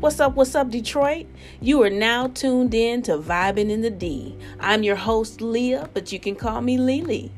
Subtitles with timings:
[0.00, 1.26] What's up, what's up, Detroit?
[1.60, 4.38] You are now tuned in to Vibing in the D.
[4.60, 7.30] I'm your host, Leah, but you can call me Lele.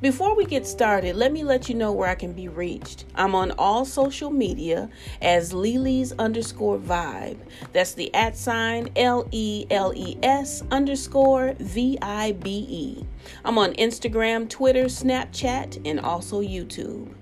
[0.00, 3.04] Before we get started, let me let you know where I can be reached.
[3.14, 4.90] I'm on all social media
[5.22, 7.38] as Lele's underscore vibe.
[7.72, 13.06] That's the at sign L E L E S underscore V I B E.
[13.44, 17.14] I'm on Instagram, Twitter, Snapchat, and also YouTube.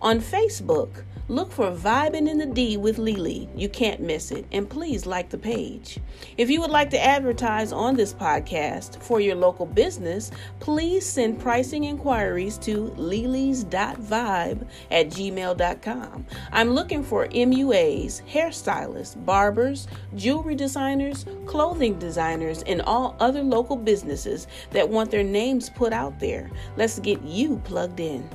[0.00, 3.46] On Facebook, Look for Vibing in the D with Lele.
[3.54, 4.46] You can't miss it.
[4.50, 5.98] And please like the page.
[6.38, 11.38] If you would like to advertise on this podcast for your local business, please send
[11.38, 16.26] pricing inquiries to leles.vibe at gmail.com.
[16.50, 24.46] I'm looking for MUAs, hairstylists, barbers, jewelry designers, clothing designers, and all other local businesses
[24.70, 26.50] that want their names put out there.
[26.78, 28.26] Let's get you plugged in.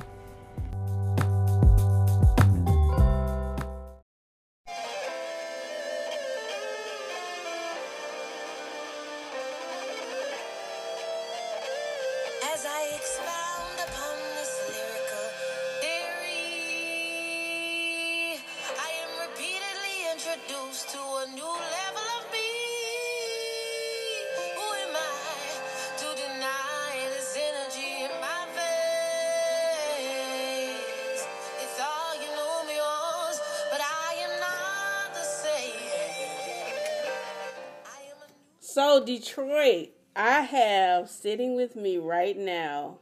[38.74, 42.98] So, Detroit, I have sitting with me right now.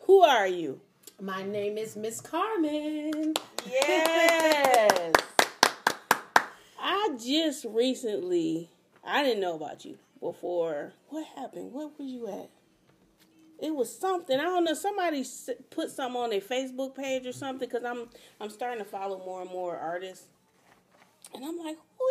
[0.00, 0.82] Who are you?
[1.18, 3.32] My name is Miss Carmen.
[3.64, 5.14] Yes.
[6.78, 8.68] I just recently,
[9.02, 10.92] I didn't know about you before.
[11.08, 11.72] What happened?
[11.72, 12.50] What were you at?
[13.58, 14.38] It was something.
[14.38, 14.74] I don't know.
[14.74, 15.24] Somebody
[15.70, 18.10] put something on their Facebook page or something because I'm
[18.42, 20.26] I'm starting to follow more and more artists,
[21.32, 22.04] and I'm like, who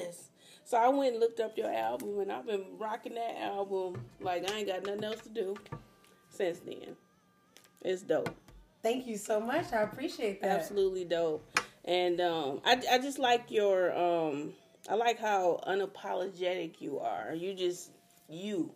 [0.00, 0.31] is this?
[0.72, 4.50] So I went and looked up your album, and I've been rocking that album like
[4.50, 5.54] I ain't got nothing else to do
[6.30, 6.96] since then.
[7.82, 8.34] It's dope.
[8.82, 9.70] Thank you so much.
[9.74, 10.50] I appreciate that.
[10.50, 11.46] absolutely dope
[11.84, 14.54] and um I, I just like your um
[14.88, 17.90] i like how unapologetic you are you just
[18.28, 18.72] you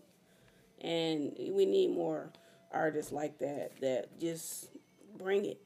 [0.81, 2.31] and we need more
[2.73, 4.69] artists like that that just
[5.17, 5.61] bring it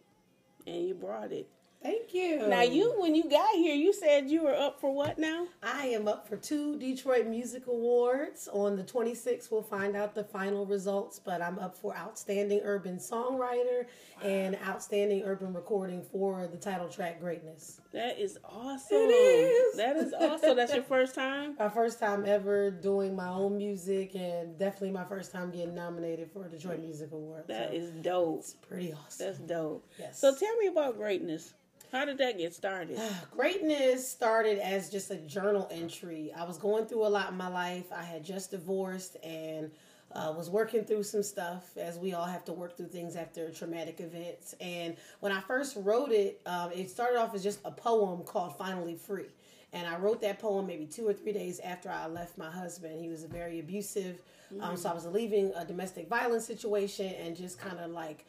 [0.66, 1.48] and you brought it
[1.82, 2.46] Thank you.
[2.46, 5.86] now you when you got here you said you were up for what now I
[5.86, 8.48] am up for two Detroit Music Awards.
[8.52, 12.98] On the 26th, we'll find out the final results, but I'm up for Outstanding Urban
[12.98, 13.86] Songwriter
[14.22, 17.80] and Outstanding Urban Recording for the title track Greatness.
[17.92, 19.76] that is awesome It is.
[19.78, 24.14] that is awesome that's your first time My first time ever doing my own music,
[24.14, 27.44] and definitely my first time getting nominated for a Detroit Music Award.
[27.48, 29.26] That so is dope it's pretty awesome.
[29.26, 30.20] that's dope Yes.
[30.20, 31.54] so tell me about greatness
[31.92, 32.98] how did that get started
[33.36, 36.32] Greatness started as just a journal entry.
[36.36, 37.86] I was going through a lot in my life.
[37.94, 39.70] I had just divorced and
[40.12, 43.50] uh, was working through some stuff, as we all have to work through things after
[43.50, 44.54] traumatic events.
[44.60, 48.56] And when I first wrote it, um, it started off as just a poem called
[48.58, 49.26] Finally Free.
[49.72, 53.00] And I wrote that poem maybe two or three days after I left my husband.
[53.00, 54.20] He was very abusive.
[54.60, 58.26] Um, so I was leaving a domestic violence situation and just kind of like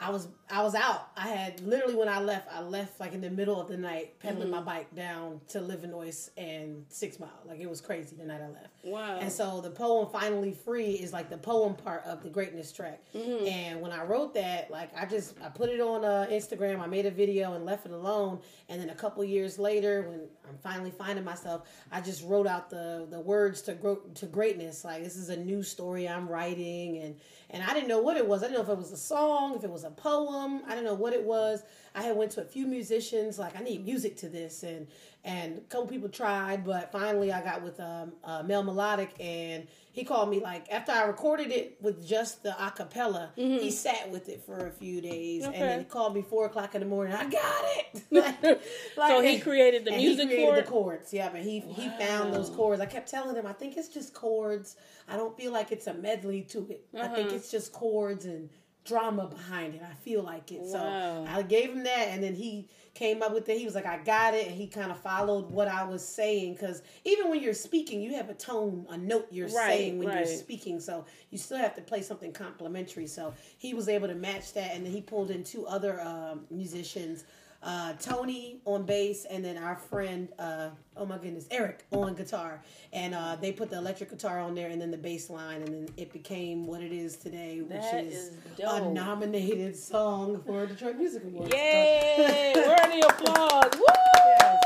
[0.00, 1.08] I was I was out.
[1.16, 4.18] I had literally when I left, I left like in the middle of the night,
[4.18, 7.30] pedaling my bike down to Livernois and Six Mile.
[7.46, 8.68] Like it was crazy the night I left.
[8.82, 9.18] Wow.
[9.20, 13.02] And so the poem "Finally Free" is like the poem part of the greatness track.
[13.46, 16.80] And when I wrote that, like I just I put it on uh, Instagram.
[16.80, 18.40] I made a video and left it alone.
[18.68, 22.68] And then a couple years later, when I'm finally finding myself, I just wrote out
[22.68, 24.84] the the words to grow to greatness.
[24.84, 27.16] Like this is a new story I'm writing, and
[27.50, 28.42] and I didn't know what it was.
[28.42, 30.62] I didn't know if it was a song, if it was a poem.
[30.66, 31.62] I don't know what it was.
[31.94, 34.86] I had went to a few musicians, like I need music to this, and
[35.26, 39.66] and a couple people tried, but finally I got with um, uh, Mel Melodic, and
[39.92, 43.28] he called me like after I recorded it with just the acapella.
[43.36, 45.60] He sat with it for a few days, and Mm-hmm.
[45.64, 47.14] Then he called me four o'clock in the morning.
[47.14, 48.02] I got it.
[48.10, 48.60] Like-
[48.96, 51.12] So he created the and music he created for the chords.
[51.14, 52.80] Yeah, but he he found those chords.
[52.80, 54.76] I kept telling him, I think it's just chords.
[55.08, 56.86] I don't feel like it's a medley to it.
[56.98, 57.36] I think Uh-huh.
[57.36, 58.50] it's just chords and
[58.84, 59.82] drama behind it.
[59.82, 60.60] I feel like it.
[60.60, 61.24] Wow.
[61.26, 63.58] So I gave him that, and then he came up with it.
[63.58, 66.54] He was like, I got it, and he kind of followed what I was saying.
[66.54, 70.08] Because even when you're speaking, you have a tone, a note you're Right, saying when
[70.08, 70.18] right.
[70.18, 70.80] you're speaking.
[70.80, 73.06] So you still have to play something complimentary.
[73.06, 76.42] So he was able to match that, and then he pulled in two other um,
[76.50, 77.24] musicians.
[77.64, 80.68] Uh, Tony on bass, and then our friend, uh,
[80.98, 82.62] oh my goodness, Eric on guitar,
[82.92, 85.68] and uh, they put the electric guitar on there, and then the bass line, and
[85.68, 90.66] then it became what it is today, which That is, is a nominated song for
[90.66, 91.54] Detroit Music Awards.
[91.54, 92.52] Yay!
[92.94, 93.72] The applause?
[93.76, 93.84] Woo!
[94.26, 94.62] Yes.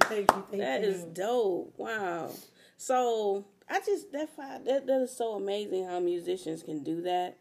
[0.08, 0.44] Thank you.
[0.50, 0.88] Thank That you.
[0.88, 1.74] is dope.
[1.76, 2.30] Wow.
[2.76, 4.30] So I just that
[4.64, 7.38] that that is so amazing how musicians can do that,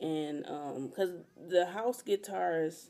[0.00, 1.10] and um, because
[1.48, 2.88] the house guitarist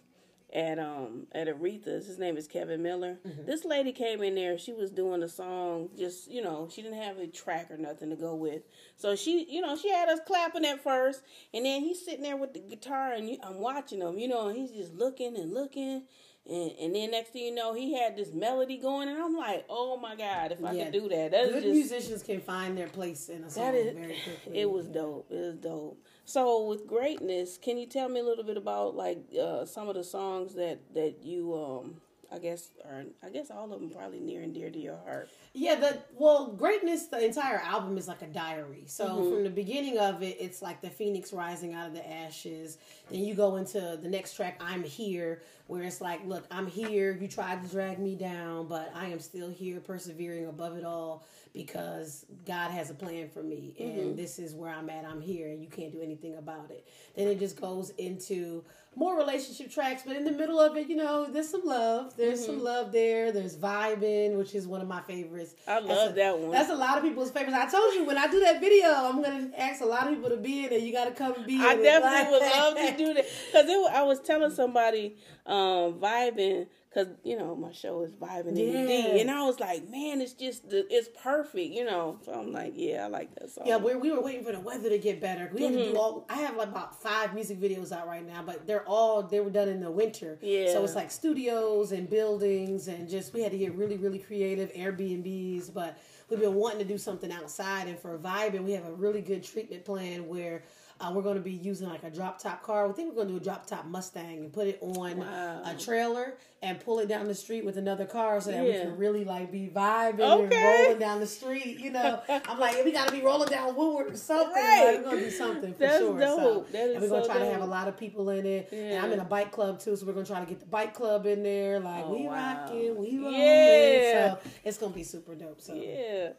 [0.52, 3.19] at um at Aretha's, his name is Kevin Miller.
[3.26, 3.47] Mm-hmm.
[3.47, 4.58] This lady came in there.
[4.58, 5.91] She was doing a song.
[5.97, 8.62] Just you know, she didn't have a track or nothing to go with.
[8.97, 11.23] So she, you know, she had us clapping at first,
[11.55, 14.19] and then he's sitting there with the guitar, and you, I'm watching him.
[14.19, 16.02] You know, and he's just looking and looking.
[16.49, 19.67] And, and then next thing you know, he had this melody going, and I'm like,
[19.69, 20.85] "Oh my god, if I Yeah.
[20.85, 23.64] could do that, that is Good just musicians can find their place in a song
[23.64, 24.58] that is very quickly.
[24.61, 25.31] it was dope.
[25.31, 26.02] It was dope.
[26.25, 29.94] So with greatness, can you tell me a little bit about like uh, some of
[29.94, 31.96] the songs that that you um
[32.32, 35.28] I guess are I guess all of them probably near and dear to your heart.
[35.52, 37.06] Yeah, the well, greatness.
[37.06, 38.84] The entire album is like a diary.
[38.87, 39.31] So Mm-hmm.
[39.31, 42.78] from the beginning of it, it's like the phoenix rising out of the ashes.
[43.11, 47.17] Then you go into the next track, "I'm Here," where it's like, "Look, I'm here.
[47.20, 51.25] You tried to drag me down, but I am still here, persevering above it all
[51.52, 54.17] because God has a plan for me, and Mm-hmm.
[54.17, 55.05] this is where I'm at.
[55.05, 56.84] I'm here, and you can't do anything about it."
[57.14, 58.64] Then it just goes into
[58.96, 62.16] more relationship tracks, but in the middle of it, you know, there's some love.
[62.16, 63.31] There's some love there.
[63.31, 65.55] There's vibing, which is one of my favorites.
[65.69, 65.70] Mm-hmm.
[65.70, 66.50] I love a- that one.
[66.50, 67.56] That's a lot of people's favorites.
[67.56, 70.31] I told you when I do that video, I'm gonna ask a lot of people
[70.31, 70.82] to be in it.
[70.82, 71.61] You got to come and be.
[71.61, 71.82] I in it.
[71.84, 75.16] definitely would love to do that because I was telling somebody
[75.46, 75.59] um,
[75.92, 78.86] vibing because you know my show is vibing in Yeah.
[79.14, 82.18] D, and I was like, man, it's just the, it's perfect, you know.
[82.24, 83.64] So I'm like, yeah, I like that song.
[83.66, 85.50] Yeah, we we were waiting for the weather to get better.
[85.52, 85.92] We had to Mm-hmm.
[85.92, 86.26] do all.
[86.28, 89.50] I have like about five music videos out right now, but they're all they were
[89.50, 90.38] done in the winter.
[90.42, 90.72] Yeah.
[90.72, 94.72] So it's like studios and buildings, and just we had to get really really creative
[94.72, 95.98] Airbnbs, but.
[96.28, 99.42] We've been wanting to do something outside, and for vibing, we have a really good
[99.42, 100.62] treatment plan where
[101.00, 102.87] uh, we're going to be using like a drop top car.
[102.87, 105.62] We think we're going to do a drop top Mustang and put it on Wow.
[105.64, 108.99] a trailer and pull it down the street with another car so that we can
[108.99, 110.56] really like be vibing Okay.
[110.56, 111.79] and rolling down the street.
[111.81, 114.52] You know, I'm like, we got to be rolling down Woodward or something.
[114.55, 114.93] Right.
[114.97, 116.19] Like, we're gonna do something for That's sure.
[116.20, 116.38] dope.
[116.38, 118.44] So, That is and we're gonna so try to have a lot of people in
[118.44, 118.69] it.
[118.70, 119.02] And Yeah.
[119.02, 121.25] I'm in a bike club too, so we're gonna try to get the bike club
[121.25, 121.81] in there.
[121.81, 122.32] Like Oh, we wow.
[122.64, 123.41] rocking, we rolling.
[123.41, 124.35] Yeah.
[124.35, 125.62] So it's gonna be super dope.
[125.62, 126.32] So Yeah.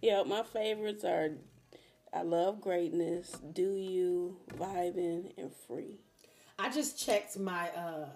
[0.00, 1.30] Yeah, my favorites are
[2.14, 5.98] I love greatness, do you, vibing, and free.
[6.58, 8.06] I just checked my uh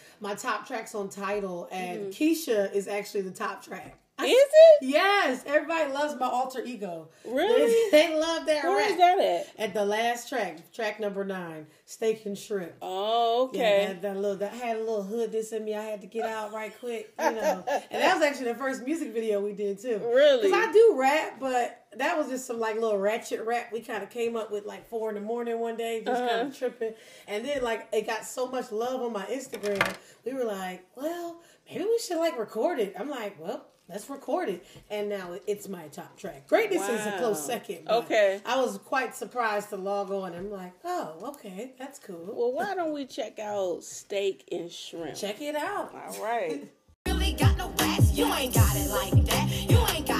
[0.20, 2.10] my top tracks on Tidal, and Mm-hmm.
[2.10, 3.98] Keisha is actually the top track.
[4.18, 4.78] Is it?
[4.80, 7.10] Yes, everybody loves my alter ego.
[7.26, 7.90] Really?
[7.90, 9.46] They, they love that Where is that at?
[9.58, 12.72] At the last track, track number nine, steak and shrimp.
[12.80, 13.86] Oh, Yeah, okay.
[13.88, 15.74] that, that little, that had a little hood this in me.
[15.74, 17.62] I had to get out right quick, you know.
[17.90, 19.98] and that was actually the first music video we did too.
[20.02, 20.48] Really?
[20.48, 24.02] Because I do rap, but that was just some like little ratchet rap we kind
[24.02, 26.46] of came up with like four in the morning one day, just kind Uh-huh.
[26.48, 26.94] of tripping.
[27.28, 29.94] And then like it got so much love on my Instagram,
[30.24, 32.94] we were like, well, maybe we should like record it.
[32.98, 33.66] I'm like, well.
[33.88, 36.48] Let's record it, and now it's my top track.
[36.48, 37.88] Greatness is a close second.
[37.88, 38.40] Okay.
[38.44, 40.34] I was quite surprised to log on.
[40.34, 42.32] I'm like, oh, okay, that's cool.
[42.34, 45.14] Well, why don't we check out steak and shrimp?
[45.14, 45.94] Check it out.
[45.94, 46.68] All right.
[47.06, 48.10] really got no racks.
[48.12, 49.70] You ain't got it like that.
[49.70, 50.15] You ain't got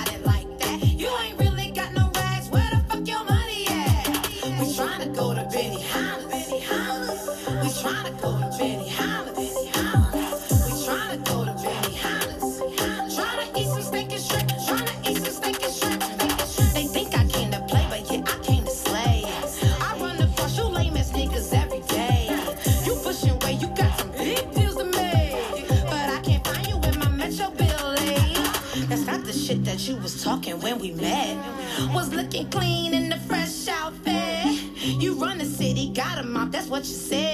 [36.86, 37.25] what you said.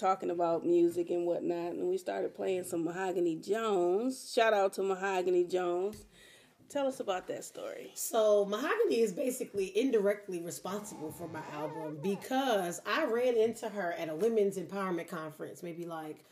[0.00, 4.32] Talking about music and whatnot, and we started playing some Mahogany Jones.
[4.34, 6.06] Shout out to Mahogany Jones.
[6.70, 7.90] Tell us about that story.
[7.94, 14.08] So Mahogany is basically indirectly responsible for my album because I ran into her at
[14.08, 16.24] a women's empowerment conference, maybe like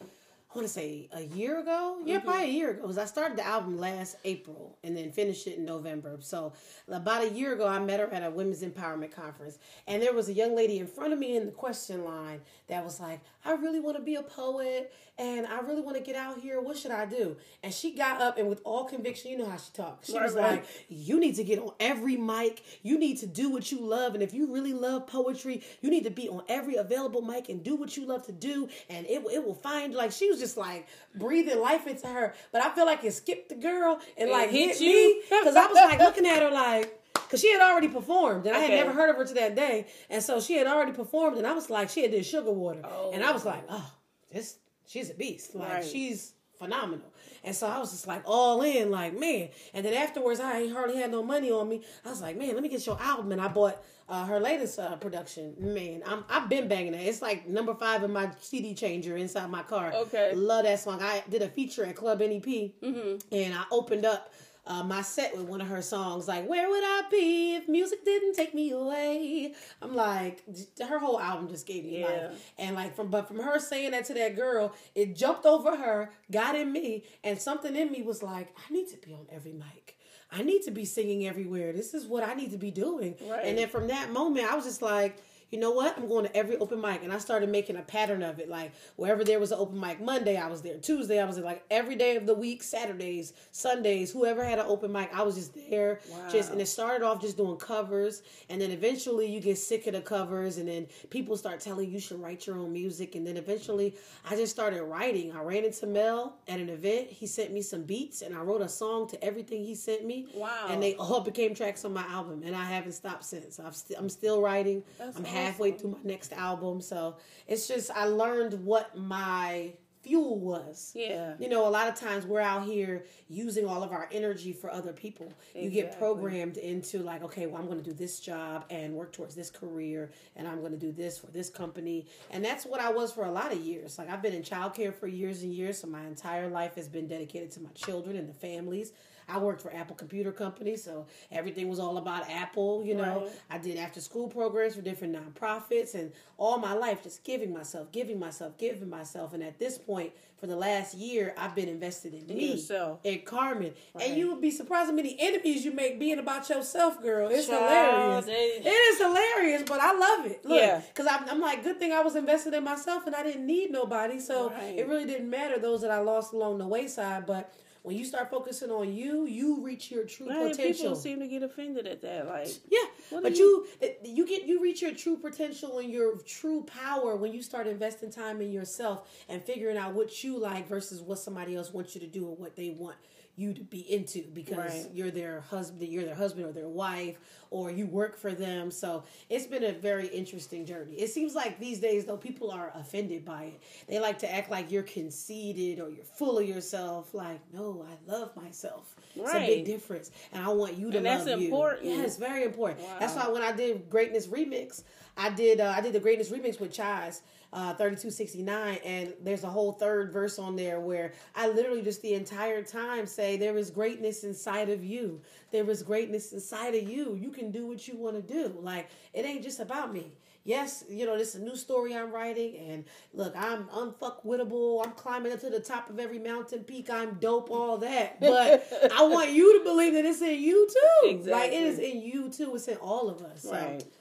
[0.50, 1.98] I want to say a year ago.
[2.06, 2.26] Yeah, mm-hmm.
[2.26, 2.82] probably a year ago.
[2.82, 6.16] Because I started the album last April and then finished it in November.
[6.20, 6.54] So
[6.88, 10.30] about a year ago, I met her at a women's empowerment conference, and there was
[10.30, 13.52] a young lady in front of me in the question line that was like, "I
[13.52, 16.62] really want to be a poet, and I really want to get out here.
[16.62, 19.58] What should I do?" And she got up and with all conviction, you know how
[19.58, 20.06] she talks.
[20.06, 20.50] She Right, was right.
[20.52, 22.62] like, "You need to get on every mic.
[22.82, 26.04] You need to do what you love, and if you really love poetry, you need
[26.04, 29.22] to be on every available mic and do what you love to do, and it
[29.30, 32.34] it will find like she was just like breathing life into her.
[32.52, 34.92] But I feel like it skipped the girl and It like hit hit, you?
[34.94, 36.94] me because I was like looking at her like.
[37.30, 39.86] Cause she had already performed, and I had never heard of her to that day,
[40.08, 42.80] and so she had already performed, and I was like, she had did sugar water,
[42.84, 43.10] Oh.
[43.12, 43.76] and I was like, oh.
[43.84, 43.92] oh,
[44.32, 45.84] this, she's a beast, like Right.
[45.84, 47.04] she's phenomenal,
[47.48, 50.96] and so I was just like all in, like man, and then afterwards I hardly
[50.96, 53.40] had no money on me, I was like, man, let me get your album, and
[53.40, 57.48] I bought uh, her latest uh, production, man, I'm I've been banging it, it's like
[57.48, 60.34] number five in my CD changer inside my car, Okay.
[60.34, 62.44] love that song, I did a feature at Club NEP,
[62.82, 63.34] Mm-hmm.
[63.34, 64.32] and I opened up
[64.68, 68.04] uh, my set with one of her songs, like "Where Would I Be If Music
[68.04, 70.44] Didn't Take Me Away." I'm like,
[70.86, 72.06] her whole album just gave me Yeah.
[72.06, 75.76] life, and like from but from her saying that to that girl, it jumped over
[75.76, 79.26] her, got in me, and something in me was like, I need to be on
[79.32, 79.96] every mic.
[80.30, 81.72] I need to be singing everywhere.
[81.72, 83.14] This is what I need to be doing.
[83.26, 83.46] Right.
[83.46, 85.16] And then from that moment, I was just like,
[85.50, 85.96] you know what?
[85.96, 87.02] I'm going to every open mic.
[87.02, 88.48] And I started making a pattern of it.
[88.48, 90.76] Like wherever there was an open mic, Monday I was there.
[90.78, 91.44] Tuesday I was there.
[91.44, 95.34] Like every day of the week, Saturdays, Sundays, whoever had an open mic, I was
[95.34, 96.00] just there.
[96.10, 96.28] Wow.
[96.30, 98.22] Just and it started off just doing covers.
[98.48, 100.58] And then eventually you get sick of the covers.
[100.58, 103.14] And then people start telling you you should write your own music.
[103.14, 103.94] And then eventually
[104.28, 105.32] I just started writing.
[105.32, 107.08] I ran into Mel at an event.
[107.08, 110.26] He sent me some beats and I wrote a song to everything he sent me.
[110.34, 110.66] Wow.
[110.68, 113.58] And they all became tracks on my album, and I haven't stopped since.
[113.58, 114.82] I've st- I'm still writing.
[114.98, 117.16] That's I'm halfway through my next album, so
[117.46, 120.92] it's just I learned what my fuel was.
[120.94, 121.34] Yeah.
[121.38, 124.70] You know, a lot of times we're out here using all of our energy for
[124.70, 125.32] other people.
[125.54, 129.12] You get programmed into like, okay, well, I'm going to do this job and work
[129.12, 132.80] towards this career, and I'm going to do this for this company, and that's what
[132.80, 133.98] I was for a lot of years.
[133.98, 137.06] Like I've been in childcare for years and years, so my entire life has been
[137.08, 138.92] dedicated to my children and the families.
[139.28, 142.82] I worked for Apple Computer Company, so everything was all about Apple.
[142.84, 143.30] You know, Right.
[143.50, 147.92] I did after school programs for different nonprofits, and all my life just giving myself,
[147.92, 149.34] giving myself, giving myself.
[149.34, 153.00] And at this point, for the last year, I've been invested in, me yourself.
[153.04, 153.74] and Carmen.
[153.92, 154.08] Right.
[154.08, 157.28] And you would be surprised how many enemies you make being about yourself, girl.
[157.28, 158.24] It's Child, hilarious.
[158.26, 160.44] they- It is hilarious, but I love it.
[160.44, 160.80] Look, Yeah.
[160.80, 163.72] because I'm, I'm like, good thing I was invested in myself, and I didn't need
[163.72, 164.20] nobody.
[164.20, 164.78] So Right.
[164.78, 167.52] it really didn't matter those that I lost along the wayside, but.
[167.82, 170.82] When you start focusing on you, you reach your true Right, potential.
[170.90, 172.26] people seem to get offended at that.
[172.26, 172.78] Like, Yeah,
[173.10, 173.66] but do you
[174.04, 178.10] you get you reach your true potential and your true power when you start investing
[178.10, 182.00] time in yourself and figuring out what you like versus what somebody else wants you
[182.00, 182.96] to do or what they want
[183.38, 184.86] you to be into because Right.
[184.92, 187.18] you're their husband, you're their husband or their wife,
[187.50, 188.70] or you work for them.
[188.70, 190.94] So it's been a very interesting journey.
[190.96, 193.60] It seems like these days though people are offended by it.
[193.86, 197.14] They like to act like you're conceited or you're full of yourself.
[197.14, 198.94] Like, no, I love myself.
[199.14, 199.46] It's a Right.
[199.46, 201.46] big difference, and I want you to And that's love you.
[201.46, 201.84] important.
[201.86, 202.80] Yeah, it's very important.
[203.00, 204.82] That's why when I did Greatness Remix,
[205.18, 207.20] I did uh, I did the Greatness Remix with Chaz,
[207.52, 211.48] uh, thirty two sixty nine, and there's a whole third verse on there where I
[211.48, 215.20] literally just the entire time say there is greatness inside of you.
[215.50, 217.16] There is greatness inside of you.
[217.20, 218.56] You can do what you want to do.
[218.60, 220.12] Like it ain't just about me.
[220.44, 224.82] Yes, you know, this is a new story I'm writing, and look, I'm unfuckwittable.
[224.82, 226.88] I'm climbing up to the top of every mountain peak.
[226.88, 228.18] I'm dope, all that.
[228.18, 231.22] But I want you to believe that it's in you too.
[231.26, 232.54] Like it is in you too.
[232.54, 233.44] It's in all of us.
[233.44, 233.84] Right.
[233.84, 233.97] ah,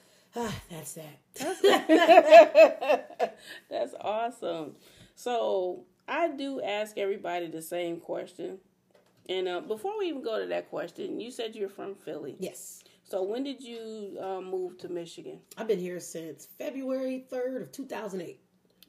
[0.69, 1.19] that's that.
[3.69, 4.75] That's awesome.
[5.15, 8.59] So I do ask everybody the same question.
[9.29, 12.35] And uh, before we even go to that question, you said you're from Philly.
[12.39, 12.83] yes.
[13.09, 15.39] So when did you uh, move to Michigan?
[15.57, 18.37] I've been here since February 3rd of 2008.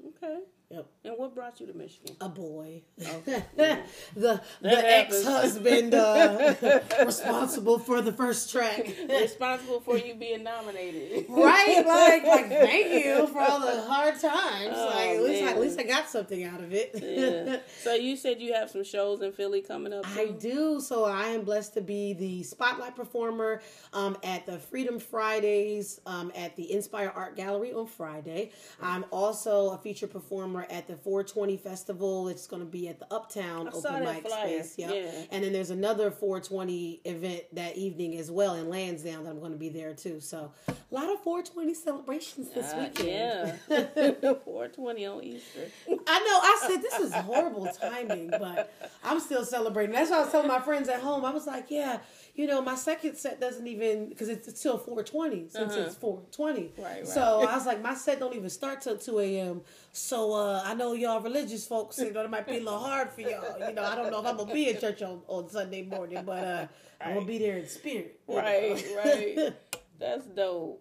[0.08, 0.38] Okay.
[0.70, 0.86] Yep.
[1.04, 2.14] And what brought you to Michigan?
[2.20, 2.82] A boy.
[3.00, 3.42] Okay.
[4.14, 6.54] the the ex husband uh,
[7.06, 8.86] responsible for the first track.
[9.08, 11.24] Responsible for you being nominated.
[11.30, 11.82] right?
[11.86, 14.74] Like, like, thank you for all the hard times.
[14.76, 16.90] Oh, like, at least, I, at least I got something out of it.
[17.02, 17.60] Yeah.
[17.82, 20.06] So you said you have some shows in Philly coming up.
[20.06, 20.82] I do.
[20.82, 23.62] So I am blessed to be the spotlight performer
[23.94, 28.50] um, at the Freedom Fridays um, at the Inspire Art Gallery on Friday.
[28.82, 32.28] I'm also a feature performer at the 420 festival.
[32.28, 34.62] It's going to be at the Uptown saw open mic flyer.
[34.62, 34.74] space.
[34.78, 34.90] Yep.
[34.94, 35.22] Yeah.
[35.30, 39.52] And then there's another 420 event that evening as well in Lansdowne that I'm going
[39.52, 40.20] to be there too.
[40.20, 43.58] So a lot of 420 celebrations this Uh, weekend.
[43.68, 43.82] yeah,
[44.44, 45.60] 420 on Easter.
[45.88, 46.38] I know.
[46.42, 48.72] I said this is horrible timing, but
[49.04, 49.94] I'm still celebrating.
[49.94, 51.24] That's why I was telling my friends at home.
[51.24, 51.98] I was like, yeah,
[52.38, 56.60] you know, my second set doesn't even because it's, it's till 420 since it's 420.
[56.60, 56.82] Uh-huh.
[56.82, 57.06] Right, right.
[57.06, 59.60] So I was like, my set don't even start till 2 a.m.
[59.90, 63.10] So uh, I know y'all religious folks, you know, it might be a little hard
[63.10, 63.58] for y'all.
[63.68, 66.22] You know, I don't know if I'm gonna be in church on, on Sunday morning,
[66.24, 66.66] but uh,
[67.00, 68.20] I'm gonna be there in spirit.
[68.28, 68.40] you know.
[68.40, 69.52] Right, right.
[69.98, 70.80] That's dope.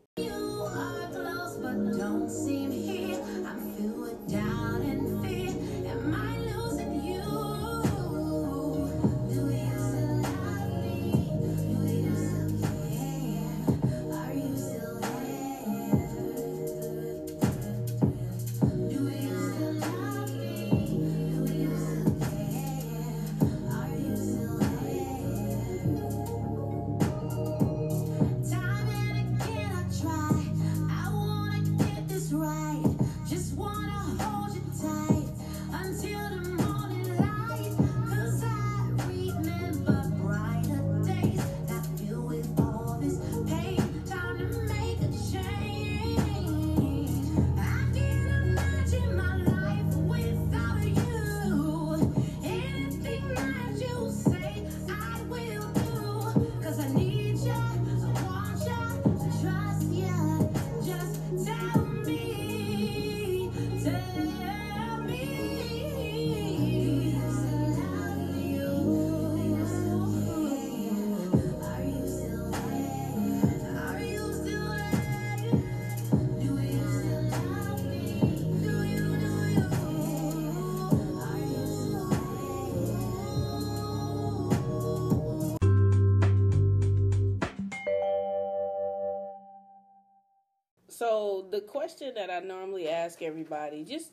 [91.57, 94.11] The question that I normally ask everybody, just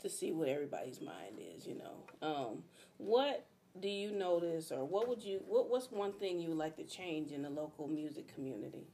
[0.00, 2.62] to see what everybody's mind is, you know, um,
[2.96, 3.44] what
[3.78, 6.84] do you notice, or what would you, what, what's one thing you would like to
[6.84, 8.86] change in the local music community?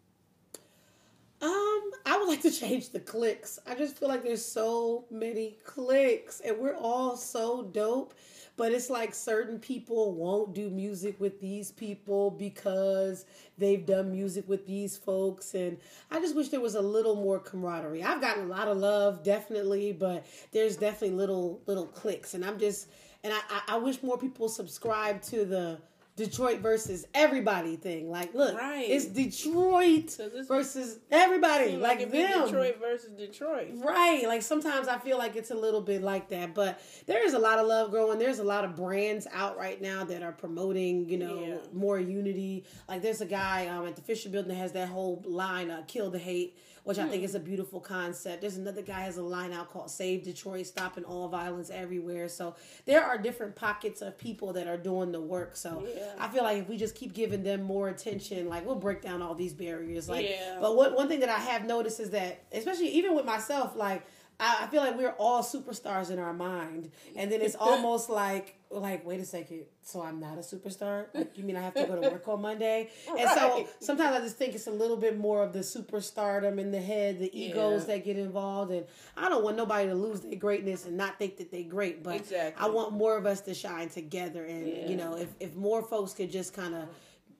[1.44, 3.58] Um, I would like to change the clicks.
[3.66, 8.14] I just feel like there's so many clicks and we're all so dope.
[8.56, 13.26] But it's like certain people won't do music with these people because
[13.58, 15.54] they've done music with these folks.
[15.54, 15.76] And
[16.10, 18.04] I just wish there was a little more camaraderie.
[18.04, 22.34] I've gotten a lot of love, definitely, but there's definitely little little clicks.
[22.34, 22.88] And I'm just
[23.24, 25.78] and I, I, I wish more people subscribe to the
[26.16, 28.08] Detroit versus everybody thing.
[28.08, 28.86] Like, look, Right.
[28.88, 32.44] it's Detroit versus everybody, like, be them.
[32.44, 33.70] Detroit versus Detroit.
[33.74, 34.22] Right.
[34.26, 37.38] Like sometimes I feel like it's a little bit like that, but there is a
[37.40, 38.20] lot of love growing.
[38.20, 41.56] There's a lot of brands out right now that are promoting, you know, Yeah.
[41.72, 42.64] more unity.
[42.88, 45.82] Like there's a guy um, at the Fisher Building that has that whole line, uh,
[45.88, 47.24] "Kill the Hate," which I think Hmm.
[47.24, 48.40] is a beautiful concept.
[48.40, 52.28] There's another guy has a line out called "Save Detroit," stopping all violence everywhere.
[52.28, 55.56] So there are different pockets of people that are doing the work.
[55.56, 56.12] So Yeah.
[56.18, 59.20] I feel like if we just keep giving them more attention, like we'll break down
[59.22, 60.08] all these barriers.
[60.08, 60.58] Like, Yeah.
[60.60, 64.02] but what one thing that I have noticed is that, especially even with myself, like
[64.38, 68.56] I, I feel like we're all superstars in our mind, and then it's almost like
[68.80, 71.06] like wait a second, so I'm not a superstar.
[71.14, 72.90] Like you mean I have to go to work on Monday?
[73.18, 76.70] And so sometimes I just think it's a little bit more of the superstardom in
[76.70, 77.94] the head, the egos Yeah.
[77.96, 81.36] that get involved, and I don't want nobody to lose their greatness and not think
[81.38, 82.02] that they're great.
[82.02, 82.64] But Exactly.
[82.64, 84.86] I want more of us to shine together, and Yeah.
[84.88, 86.88] you know, if if more folks could just kind of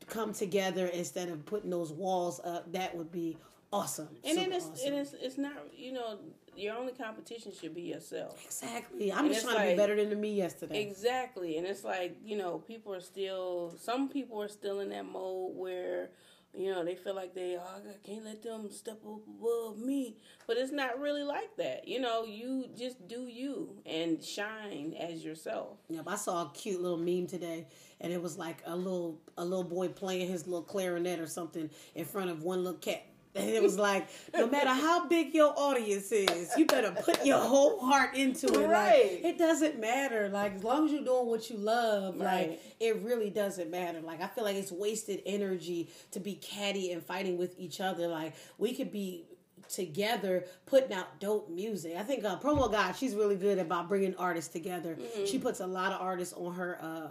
[0.07, 3.39] come together instead of putting those walls up, that would be
[3.75, 4.09] awesome.
[4.25, 4.87] And then it's awesome.
[4.87, 6.19] and it's it's not you know
[6.57, 8.41] your only competition should be yourself.
[8.45, 9.13] exactly.
[9.13, 10.83] I'm and just trying to be better than the me yesterday.
[10.83, 15.05] Exactly, and it's like you know people are still some people are still in that
[15.05, 16.11] mode where
[16.57, 20.17] you know they feel like they oh, I can't let them step up above me,
[20.47, 21.89] but it's not really like that.
[21.89, 25.79] You know, you just do you and shine as yourself.
[25.89, 27.67] Yep, I saw a cute little meme today,
[28.01, 31.69] and it was like a little a little boy playing his little clarinet or something
[31.97, 33.05] in front of one little cat.
[33.37, 37.39] And it was like, no matter how big your audience is, you better put your
[37.41, 38.67] whole heart into it.
[38.69, 39.21] Right.
[39.23, 40.29] Like it doesn't matter.
[40.29, 42.51] Like as long as you're doing what you love, Right.
[42.51, 44.01] like it really doesn't matter.
[44.01, 48.07] Like I feel like it's wasted energy to be catty and fighting with each other.
[48.07, 49.25] Like we could be
[49.69, 51.97] together putting out dope music.
[51.97, 54.97] I think uh, Promo God, she's really good about bringing artists together.
[55.27, 57.09] She puts a lot of artists on her uh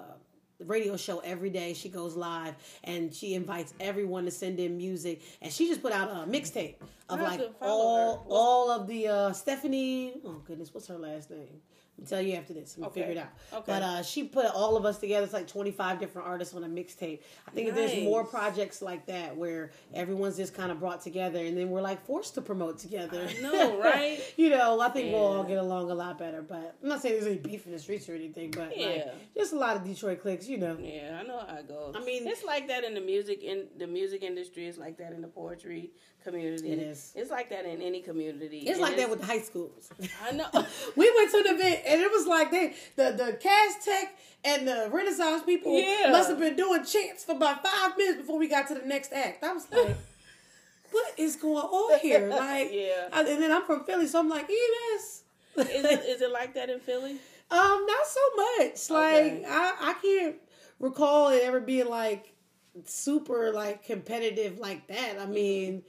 [0.59, 1.73] radio show every day.
[1.73, 5.21] She goes live and she invites everyone to send in music.
[5.41, 6.75] And she just put out a mixtape
[7.09, 8.23] of like all her.
[8.29, 10.13] all of the uh, Stephanie.
[10.25, 11.61] Oh goodness, what's her last name?
[11.99, 12.75] I'll tell you after this.
[12.75, 13.01] I'm Okay.
[13.01, 13.29] figure it out.
[13.53, 13.63] Okay.
[13.67, 15.23] But uh, she put all of us together.
[15.23, 17.19] It's like 25 different artists on a mixtape.
[17.47, 21.39] I think if there's more projects like that where everyone's just kind of brought together
[21.39, 23.27] and then we're like forced to promote together.
[23.41, 24.19] Know, right?
[24.37, 26.41] you know, I think we'll all get along a lot better.
[26.41, 29.11] But I'm not saying there's any beef in the streets or anything, but like, Yeah.
[29.37, 30.77] just a lot of Detroit clicks, you know.
[30.81, 31.95] Yeah, I know how it goes.
[31.95, 34.65] I mean- it's like that in the music in the music industry.
[34.67, 35.91] It's like that in the poetry
[36.23, 36.71] community.
[36.71, 37.11] It is.
[37.15, 38.59] It's like that in any community.
[38.59, 39.89] It's And like that with the high schools.
[40.25, 40.47] I know.
[40.95, 44.15] we went to an event and it was like they the the Tech
[44.45, 46.11] and the Renaissance people Yeah.
[46.11, 49.13] must have been doing chants for about five minutes before we got to the next
[49.13, 49.43] act.
[49.43, 49.95] I was like,
[50.91, 52.27] what is going on here?
[52.27, 53.07] Like, Yeah.
[53.11, 55.23] I- and then I'm from Philly, so I'm like, yes.
[55.57, 57.17] is it is it like that in Philly?
[57.51, 58.89] Um, not so much.
[58.89, 59.41] Okay.
[59.41, 60.35] Like I, I can't
[60.79, 62.33] recall it ever being like
[62.85, 65.19] super like competitive like that.
[65.19, 65.83] I mean,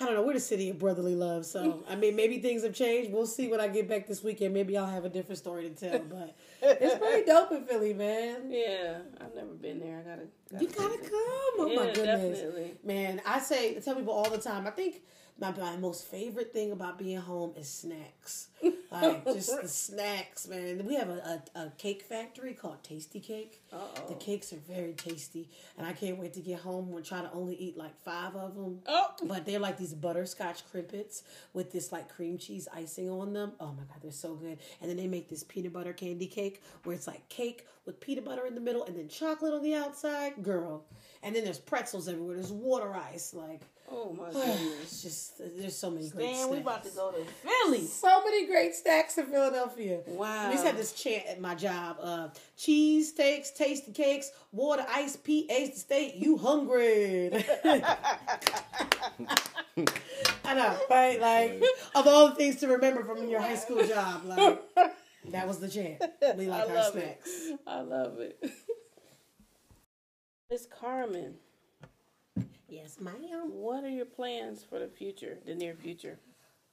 [0.00, 0.22] I don't know.
[0.22, 3.12] We're the city of brotherly love, so I mean, maybe things have changed.
[3.12, 4.52] We'll see when I get back this weekend.
[4.52, 6.00] Maybe I'll have a different story to tell.
[6.00, 8.50] But it's pretty dope in Philly, man.
[8.50, 10.00] Yeah, I've never been there.
[10.04, 10.62] I gotta.
[10.62, 11.10] You gotta come.
[11.12, 12.38] Oh my goodness.
[12.38, 12.74] definitely.
[12.82, 15.02] Man, I say I tell people all the time, I think
[15.38, 18.48] my, my most favorite thing about being home is snacks.
[18.90, 20.86] Like just the snacks, man.
[20.86, 23.54] We have a, a, a cake factory called Tastykake.
[23.72, 24.08] Uh-oh.
[24.08, 27.32] The cakes are very tasty, and I can't wait to get home and try to
[27.32, 28.78] only eat like five of them.
[28.86, 33.52] Oh, But they're like these butterscotch Krimpets with this like cream cheese icing on them.
[33.58, 34.58] Oh my god, they're so good.
[34.80, 38.24] And then they make this peanut butter Kandy Kake where it's like cake with peanut
[38.24, 40.42] butter in the middle and then chocolate on the outside.
[40.42, 40.84] Girl.
[41.22, 42.36] And then there's pretzels everywhere.
[42.36, 43.34] There's water ice.
[43.34, 44.82] Like, oh my goodness.
[44.82, 46.50] it's just, there's so many great Man, snacks.
[46.50, 47.86] we about to go to Philly.
[47.86, 50.00] So many great snacks in Philadelphia.
[50.06, 50.50] Wow.
[50.50, 51.96] We to have this chant at my job.
[52.00, 56.14] Uh, cheese steaks, tasty cakes, water, ice, PH the state.
[56.16, 57.30] You hungry?
[60.44, 61.20] I know, right?
[61.20, 61.62] Like
[61.94, 64.60] of all the things to remember from your high school job, like
[65.30, 66.02] that was the chant.
[66.36, 67.28] We like I our snacks.
[67.28, 67.60] it.
[67.66, 68.38] I love it.
[70.50, 71.34] Miss Carmen,
[72.68, 73.14] Yes, ma'am.
[73.50, 76.18] what are your plans for the future, the near future?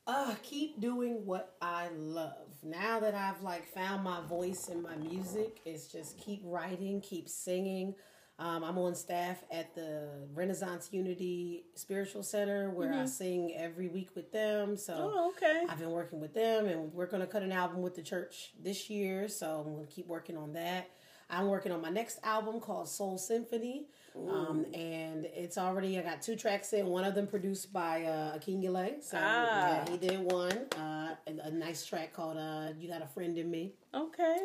[0.08, 2.48] uh keep doing what I love.
[2.64, 7.30] Now that I've like found my voice in my music, it's just keep writing, keep
[7.30, 7.94] singing.
[8.40, 14.10] Um, I'm on staff at the Renaissance Unity Spiritual Center where I sing every week
[14.16, 14.76] with them.
[14.76, 15.66] So Oh, okay.
[15.70, 18.54] I've been working with them, and we're going to cut an album with the church
[18.60, 19.28] this year.
[19.28, 20.90] So I'm going to keep working on that.
[21.30, 26.22] I'm working on my next album called Soul Symphony, um, and it's already I got
[26.22, 26.86] two tracks in.
[26.88, 29.84] One of them produced by uh, Akin Yule, so Ah.
[29.86, 30.58] yeah, he did one.
[30.78, 34.38] Uh, a, a nice track called uh, "You Got a Friend in Me." Okay.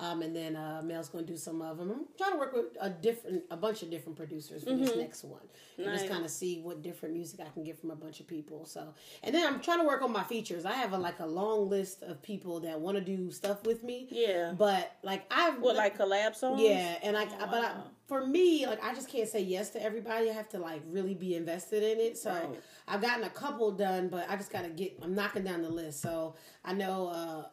[0.00, 1.90] Um, and then uh, Mel's going to do some of them.
[1.90, 5.24] I'm trying to work with a different, a bunch of different producers for this next
[5.24, 5.40] one,
[5.76, 8.28] and just kind of see what different music I can get from a bunch of
[8.28, 8.64] people.
[8.64, 10.64] So, and then I'm trying to work on my features.
[10.64, 13.82] I have a, like a long list of people that want to do stuff with
[13.82, 14.06] me.
[14.08, 14.54] Yeah.
[14.56, 16.62] But like I've What, like collab songs?
[16.62, 17.72] yeah, and like, but I.
[18.08, 20.28] for me, like I just can't say yes to everybody.
[20.30, 22.18] I have to like really be invested in it.
[22.18, 22.60] So Right.
[22.88, 24.98] I've gotten a couple done, but I just gotta get.
[25.02, 26.00] I'm knocking down the list.
[26.00, 27.08] So I know.
[27.08, 27.44] uh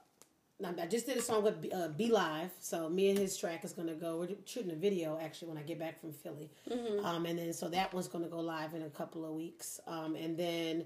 [0.79, 3.73] I just did a song with uh, Be Live, so me and his track is
[3.73, 4.19] gonna go.
[4.19, 7.05] We're shooting a video actually when I get back from Philly, Mm-hmm.
[7.05, 9.81] um, and then so that one's gonna go live in a couple of weeks.
[9.85, 10.85] Um, and then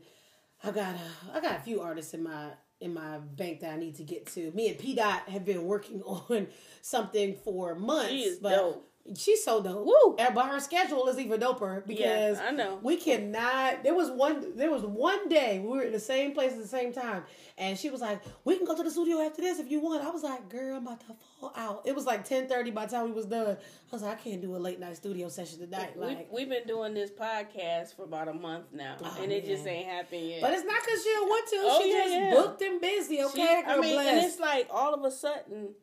[0.63, 2.47] I got a, I got a few artists in my
[2.81, 4.49] in my bank that I need to get to.
[4.53, 6.47] Me and P Dot have been working on
[6.81, 8.11] something for months.
[8.11, 8.88] Is but dope.
[9.17, 9.87] She's so dope.
[9.87, 10.15] Woo.
[10.19, 12.79] And- But her schedule is even doper because I know.
[12.83, 13.81] we cannot.
[13.83, 14.55] There was one.
[14.55, 17.23] There was one day we were in the same place at the same time,
[17.57, 20.03] and she was like, "We can go to the studio after this if you want."
[20.03, 22.85] I was like, "Girl, I'm about to fall out." It was like ten thirty by
[22.85, 23.57] the time we was done.
[23.57, 26.49] I was like, "I can't do a late night studio session tonight." We, Like, we've
[26.49, 30.21] been doing this podcast for about a month now, Oh, and it just ain't happened
[30.27, 30.41] yet.
[30.41, 31.55] but it's not because she don't want to.
[31.61, 32.33] Oh, she yeah, just yeah.
[32.35, 33.15] booked and busy.
[33.17, 34.07] She- Okay, I mean, bless.
[34.07, 35.73] and it's like all of a sudden,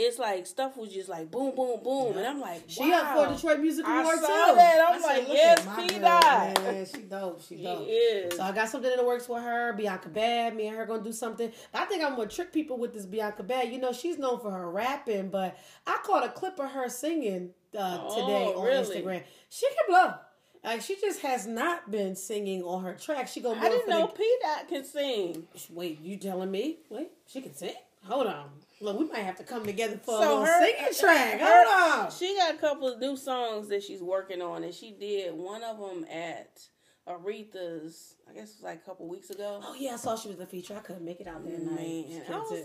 [0.00, 2.62] it's like stuff was just like boom, boom, boom, and I'm like, wow.
[2.68, 3.34] She up for.
[3.34, 4.54] Detroit Music I Award saw too.
[4.56, 4.86] that.
[4.88, 5.98] I'm I said, like, "Look yes, P.
[5.98, 7.42] Dot." Man, she dope.
[7.42, 7.86] She She dope.
[7.88, 8.36] is.
[8.36, 10.56] So I got something in the works with her, Bianca Bad.
[10.56, 11.52] Me and her gonna do something.
[11.74, 13.72] I think I'm gonna trick people with this Bianca Bad.
[13.72, 17.50] You know, she's known for her rapping, but I caught a clip of her singing
[17.78, 18.96] uh, Oh, today on really?
[19.02, 19.22] Instagram.
[19.48, 20.14] She can blow.
[20.62, 23.28] Like she just has not been singing on her track.
[23.28, 25.46] She go I didn't know the- P Dot can sing.
[25.70, 26.78] Wait, you telling me?
[26.90, 27.72] Wait, she can sing?
[28.04, 28.50] Hold on.
[28.82, 31.40] Look, we might have to come together for a So little her- singing track.
[31.40, 32.10] her- Hold on.
[32.10, 35.62] She got a couple of new songs that she's working on, and she did one
[35.62, 36.66] of them at
[37.06, 38.14] Aretha's.
[38.28, 39.60] I guess it was like a couple weeks ago.
[39.62, 40.74] Oh yeah, I saw she was a feature.
[40.76, 41.58] I couldn't make it out there.
[41.58, 41.76] night.
[41.76, 42.64] Man, She I was like,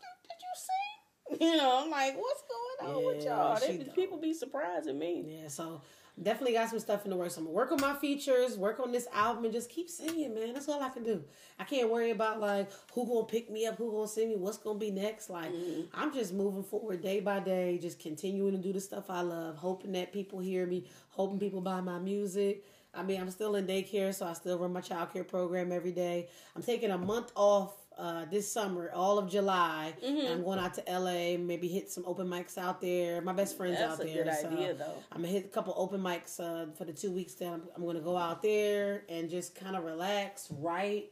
[0.00, 1.38] you, did you sing?
[1.50, 2.42] You know, I'm like, what's
[2.82, 3.58] going on with y'all?
[3.60, 5.40] They, people be surprising me.
[5.42, 5.82] Yeah, so
[6.22, 7.36] definitely got some stuff in the works.
[7.36, 10.52] I'm gonna work on my features, work on this album, and just keep singing, man.
[10.52, 11.22] That's all I can do.
[11.58, 14.58] I can't worry about like who gonna pick me up, who gonna sing me, what's
[14.58, 15.30] gonna be next.
[15.30, 15.82] Like mm-hmm.
[15.94, 19.56] I'm just moving forward day by day, just continuing to do the stuff I love,
[19.56, 22.64] hoping that people hear me, hoping people buy my music.
[22.94, 26.28] I mean, I'm still in daycare, so I still run my childcare program every day.
[26.56, 29.92] I'm taking a month off uh, this summer, all of July.
[30.04, 30.32] Mm-hmm.
[30.32, 33.20] I'm going out to LA, maybe hit some open mics out there.
[33.20, 34.24] My best friend's That's out a there.
[34.24, 34.94] good so idea, though.
[35.10, 37.84] I'm gonna hit a couple open mics uh, for the two weeks that I'm, I'm
[37.84, 41.10] gonna go out there and just kind of relax, write,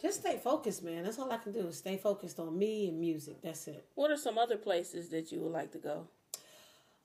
[0.00, 1.02] just stay focused, man.
[1.02, 1.66] That's all I can do.
[1.66, 3.42] is Stay focused on me and music.
[3.42, 3.84] That's it.
[3.96, 6.06] What are some other places that you would like to go?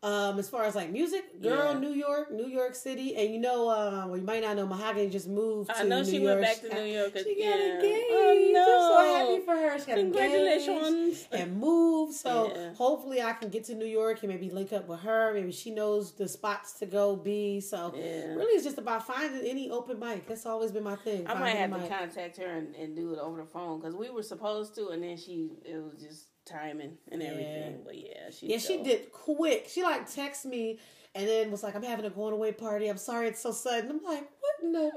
[0.04, 1.80] Um, as far as like music, girl, Yeah.
[1.80, 5.10] New York, New York City, and you know, uh, well, you might not know, Mahogany
[5.10, 5.72] just moved.
[5.74, 6.42] I know New she York.
[6.42, 7.14] went back to New York.
[7.18, 7.76] She got yeah.
[7.76, 8.06] engaged.
[8.12, 8.68] Oh, no.
[9.00, 9.80] I'm so happy for her.
[9.80, 11.28] She got Congratulations.
[11.32, 12.14] and moved.
[12.16, 12.74] So Yeah.
[12.74, 15.34] hopefully I can get to New York and maybe link up with her.
[15.34, 17.62] Maybe she knows the spots to go be.
[17.62, 18.34] So Yeah.
[18.34, 20.28] really, it's just about finding any open mic.
[20.28, 21.26] That's always been my thing.
[21.28, 23.96] I might have a to contact her and, and do it over the phone because
[23.96, 27.82] we were supposed to, and then she it was just timing and everything.
[27.86, 29.68] But yeah, she Yeah, she did quick.
[29.70, 30.80] She like texted me
[31.16, 32.88] and then was like, "I'm having a going away party.
[32.88, 34.80] I'm sorry it's so sudden." I'm like, "What in the?"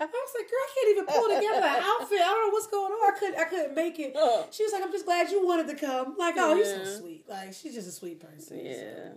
[0.00, 2.20] I was like, "Girl, I can't even pull together an outfit.
[2.20, 3.14] I don't know what's going on.
[3.14, 3.38] I couldn't.
[3.38, 4.16] I couldn't make it."
[4.50, 7.28] She was like, "I'm just glad you wanted to come." Like, oh, you're so sweet.
[7.28, 8.58] Like, she's just a sweet person.
[8.58, 8.62] so.
[8.62, 9.08] Yeah.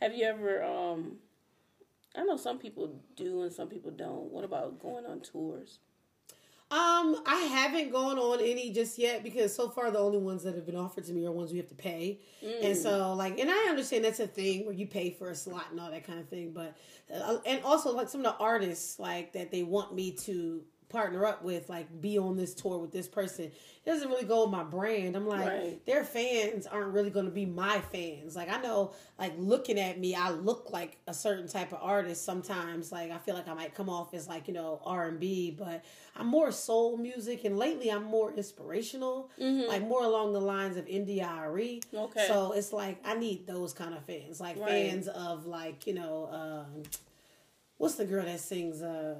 [0.00, 0.62] Have you ever?
[0.62, 1.16] um
[2.16, 4.30] I know some people do and some people don't.
[4.32, 5.78] What about going on tours?
[6.72, 10.54] Um, I haven't gone on any just yet because so far the only ones that
[10.54, 12.20] have been offered to me are ones we have to pay,
[12.62, 15.66] and so like, and I understand that's a thing where you pay for a slot
[15.72, 16.76] and all that kind of thing, but
[17.12, 21.24] uh, and also like some of the artists like that they want me to partner
[21.24, 23.46] up with, like be on this tour with this person.
[23.46, 25.16] It doesn't really go with my brand.
[25.16, 25.86] I'm like, Right.
[25.86, 28.36] their fans aren't really going to be my fans.
[28.36, 32.24] Like I know, like looking at me, I look like a certain type of artist.
[32.24, 35.18] Sometimes, like I feel like I might come off as like you know R and
[35.18, 35.82] B, but
[36.14, 40.86] I'm more soul music, and lately I'm more inspirational, like more along the lines of
[40.86, 41.80] India Arie.
[41.94, 42.26] Okay.
[42.26, 44.68] So it's like I need those kind of fans, like Right.
[44.90, 46.82] fans of like you know, um,
[47.78, 49.14] what's the girl that sings uh,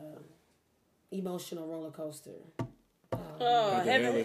[1.10, 2.32] emotional roller coaster?
[3.42, 4.24] Oh, Heather Heather,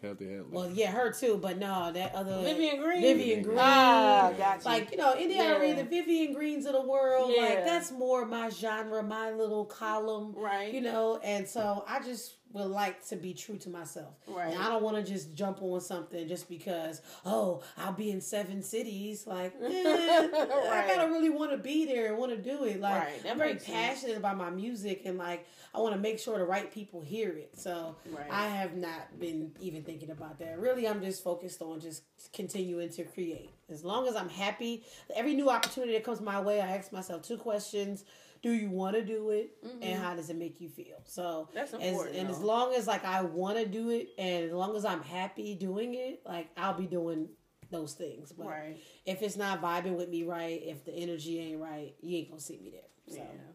[0.00, 0.44] Heather Headley.
[0.50, 3.02] Well, yeah, her too, but no, that other Vivian Green?
[3.02, 3.58] Vivian Green.
[3.60, 4.66] Ah, gotcha.
[4.66, 5.74] Like you know, India Arie, Yeah.
[5.74, 7.32] the Vivian Greens of the world.
[7.34, 7.42] Yeah.
[7.42, 10.34] Like that's more my genre, my little column.
[10.36, 10.72] Right.
[10.72, 14.14] You know, and so I just would like to be true to myself.
[14.28, 14.52] Right.
[14.54, 18.20] And I don't want to just jump on something just because oh I'll be in
[18.20, 19.26] seven cities.
[19.26, 20.84] Like eh, I Right.
[20.96, 22.80] gotta really want to be there and want to do it.
[22.80, 23.76] Like Right, I'm very makes sense.
[23.76, 27.30] passionate about my music and like I want to make sure the right people hear
[27.30, 27.58] it.
[27.58, 28.30] So Right.
[28.30, 30.58] I have not been even thinking about that.
[30.60, 33.50] Really, I'm just focused on just continuing to create.
[33.68, 37.22] As long as I'm happy, every new opportunity that comes my way, I ask myself
[37.22, 38.04] two questions:
[38.44, 40.98] Do you want to do it, and how does it make you feel?
[41.06, 41.54] So Mm-hmm.
[41.54, 44.52] That's as, important, and as long as like I want to do it, and as
[44.52, 47.30] long as I'm happy doing it, like I'll be doing
[47.70, 48.32] those things.
[48.32, 48.76] But Right.
[49.06, 52.40] if it's not vibing with me right, if the energy ain't right, you ain't gonna
[52.40, 52.90] see me there.
[53.08, 53.22] So.
[53.22, 53.53] Yeah.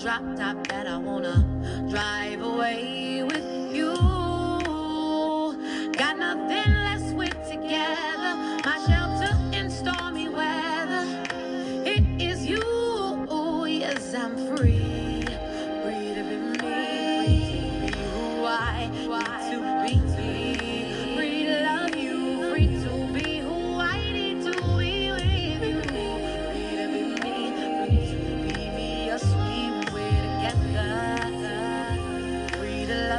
[0.00, 1.44] Drop top that I wanna
[1.90, 2.99] drive away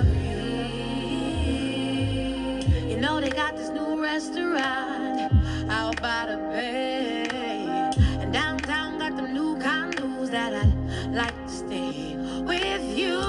[0.06, 0.22] You.
[3.02, 5.34] Know they got this new restaurant
[5.70, 7.26] out by the bay.
[8.22, 10.66] And downtown got new condos that I
[11.10, 13.20] like to stay with you.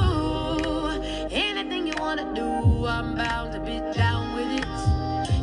[1.31, 4.67] Anything you wanna do, I'm bound to be down with it.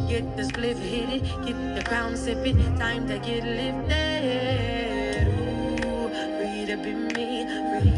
[0.07, 0.45] Get the
[0.77, 1.99] hit it, get the crown.
[2.77, 5.27] Time to get lifted.
[5.27, 7.45] Ooh, free to be me,
[7.81, 7.88] free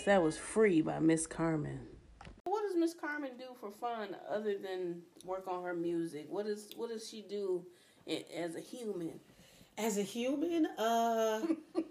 [0.00, 1.78] Yes, that was free by Miss Carmen.
[2.44, 6.24] What does Miss Carmen do for fun other than work on her music?
[6.30, 7.66] What is what does she do
[8.34, 9.20] as a human?
[9.76, 11.40] as a human, uh,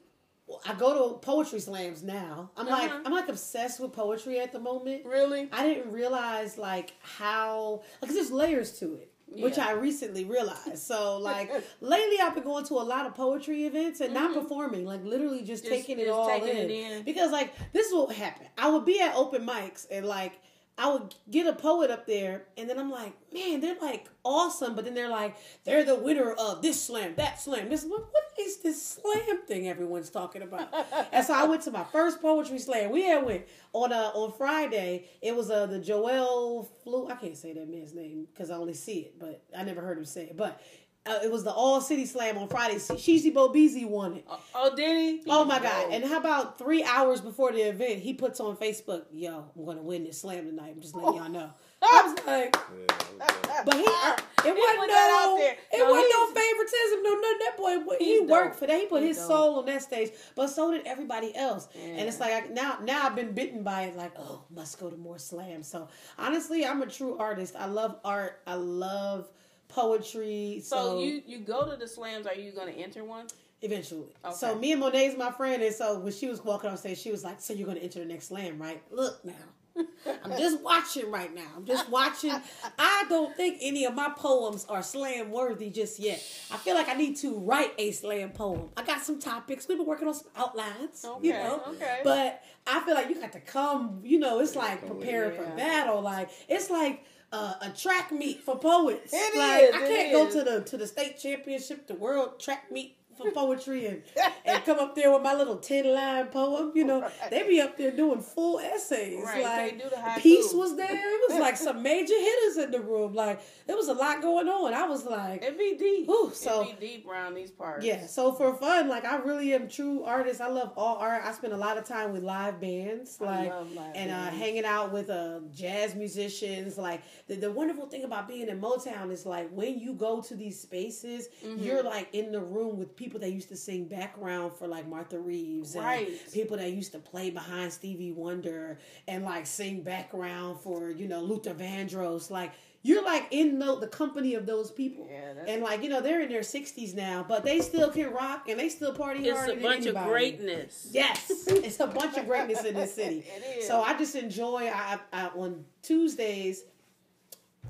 [0.66, 2.50] I go to poetry slams now.
[2.58, 3.02] I'm like Uh-huh.
[3.06, 5.06] I'm like obsessed with poetry at the moment.
[5.06, 5.48] Really?
[5.52, 9.09] I didn't realize like how like there's layers to it.
[9.38, 10.80] Which I recently realized.
[10.80, 14.86] So like lately I've been going to a lot of poetry events and not performing,
[14.86, 15.74] like literally just, Mm-hmm.
[15.76, 16.70] Just- taking it just all taking in.
[16.70, 17.04] it in.
[17.04, 18.50] Because like this is what happened.
[18.58, 20.34] I would be at open mics and like
[20.80, 24.76] I would get a poet up there and then I'm like, man, they're like awesome,
[24.76, 27.70] but then they're like, they're the winner of this slam, that slam.
[27.70, 30.74] This what, what is this slam thing everyone's talking about?
[31.12, 32.92] and so I went to my first poetry slam.
[32.92, 35.10] We had went on uh on Friday.
[35.22, 37.10] It was uh the Joel Flu.
[37.10, 39.98] I can't say that man's name because I only see it, but I never heard
[39.98, 40.38] him say it.
[40.38, 40.62] But
[41.06, 42.76] uh, it was the All City Slam on Friday.
[42.76, 44.26] Sheezy Bobeezy won it.
[44.54, 45.24] Oh, did he?
[45.28, 45.92] Oh my god!
[45.92, 49.82] And how about three hours before the event, he puts on Facebook, "Yo, I'm gonna
[49.82, 51.50] win this slam tonight." I'm just letting y'all know.
[51.82, 52.52] I was like,
[53.66, 55.56] but he, uh, it wasn't put out no, there.
[55.72, 57.40] it No, wasn't no favoritism, no nothing.
[57.40, 58.60] That boy, he He's worked dope.
[58.60, 58.80] for that.
[58.82, 59.28] He put He's his dope.
[59.38, 61.70] soul on that stage, but so did everybody else.
[61.74, 61.84] Yeah.
[61.94, 63.96] And it's like I, now, now I've been bitten by it.
[63.96, 65.68] Like, oh, must go to more slams.
[65.70, 67.56] So honestly, I'm a true artist.
[67.58, 68.42] I love art.
[68.46, 69.30] I love
[69.70, 70.62] poetry.
[70.64, 72.28] So, So, you you go to the slams.
[72.28, 73.28] Are you going to enter one?
[73.62, 74.08] Eventually.
[74.24, 74.34] Okay.
[74.36, 77.12] So me and Monet's my friend, and so when she was walking on stage, she
[77.12, 78.82] was like, "So you're going to enter the next slam, right?
[78.90, 79.34] Look now,
[80.24, 81.48] I'm just watching right now.
[81.58, 82.32] I'm just watching.
[82.78, 86.24] I don't think any of my poems are slam worthy just yet.
[86.50, 88.70] I feel like I need to write a slam poem.
[88.78, 89.68] I got some topics.
[89.68, 91.62] We've been working on some outlines, you Okay, know.
[91.68, 92.00] okay.
[92.02, 94.00] But I feel like you got to come.
[94.06, 96.02] You know, it's like preparing for battle.
[96.02, 97.04] Like it's like.
[97.32, 99.14] Uh, a track meet for poets.
[99.14, 102.72] It like is, I can't go to the to the state championship, the world track
[102.72, 104.02] meet for poetry and,
[104.46, 106.72] and come up there with my little 10 line poem.
[106.76, 109.24] You know, they be up there doing full essays.
[109.24, 110.22] Right, Like, they do the.
[110.22, 110.88] Peace was there.
[110.92, 113.14] It was like some major hitters in the room.
[113.14, 114.74] Like, there was a lot going on.
[114.74, 116.08] I was like, It be deep.
[116.08, 117.86] Whew, so- it be deep around these parts.
[117.86, 120.42] yeah, so for fun, like I really am true artist.
[120.42, 121.22] I love all art.
[121.26, 124.92] I spend a lot of time with live bands, like live and uh, hanging out
[124.92, 126.78] with uh, jazz musicians.
[126.78, 130.36] Like the, the wonderful thing about being in Motown is like when you go to
[130.36, 131.64] these spaces, Mm-hmm.
[131.64, 135.18] you're like in the room with people that used to sing background for like Martha
[135.18, 136.32] Reeves, and Right.
[136.32, 141.22] people that used to play behind Stevie Wonder and like sing background for you know
[141.22, 142.30] Luther Vandross.
[142.30, 145.08] Like you're like in the, the company of those people.
[145.12, 148.48] Yeah, and like you know they're in their 60s now, but they still can rock
[148.48, 150.88] and they still party It's harder a bunch of greatness.
[150.92, 153.26] Yes, it's a bunch of greatness in this city.
[153.36, 153.68] It is.
[153.68, 154.70] So I just enjoy.
[154.74, 156.64] I, I on Tuesdays.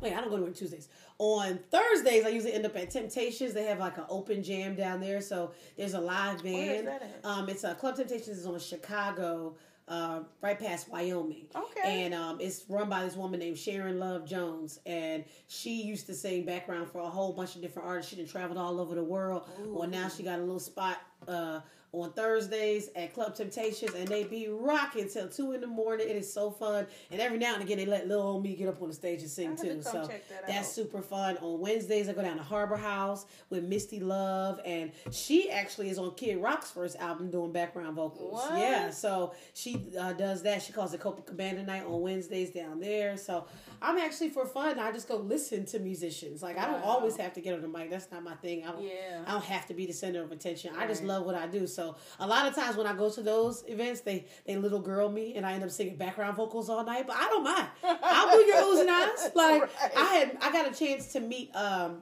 [0.02, 0.88] Wait, I don't go to work Tuesdays.
[1.18, 3.54] On Thursdays, I usually end up at Temptations.
[3.54, 6.90] They have like an open jam down there, so there's a live band.
[7.24, 9.56] Um, it's a Club Temptations is on Chicago,
[9.90, 11.48] uh, right past Wyoming.
[11.54, 12.06] Okay.
[12.06, 16.14] And um, it's run by this woman named Sharon Love Jones, and she used to
[16.14, 18.12] sing background for a whole bunch of different artists.
[18.12, 19.44] She done traveled all over the world.
[19.66, 20.98] Well, now she got a little spot.
[21.28, 21.60] Uh,
[21.92, 26.08] on Thursdays at Club Temptations, and they be rocking till two in the morning.
[26.08, 28.68] It is so fun, and every now and again they let little old me get
[28.70, 29.82] up on the stage and sing have to too.
[29.82, 30.74] So that that's out.
[30.74, 31.38] super fun.
[31.38, 35.98] On Wednesdays I go down to Harbor House with Misty Love, and she actually is
[35.98, 38.34] on Kid Rock's first album doing background vocals.
[38.34, 38.60] What?
[38.60, 40.62] Yeah, so she uh, does that.
[40.62, 43.18] She calls it Copacabana Night on Wednesdays down there.
[43.18, 43.46] So
[43.82, 44.78] I'm actually for fun.
[44.78, 46.44] I just go listen to musicians.
[46.44, 47.90] Like I don't always have to get on the mic.
[47.90, 48.64] That's not my thing.
[48.64, 49.24] I don't, Yeah.
[49.26, 50.74] I don't have to be the center of attention.
[50.78, 51.66] I just love what I do.
[51.66, 51.79] So
[52.20, 55.36] a lot of times when I go to those events, they they little girl me,
[55.36, 57.06] and I end up singing background vocals all night.
[57.08, 57.68] But I don't mind.
[57.84, 59.32] I'll do your oohs and ahs.
[59.36, 59.72] Like Right.
[59.98, 62.02] I had, I got a chance to meet um,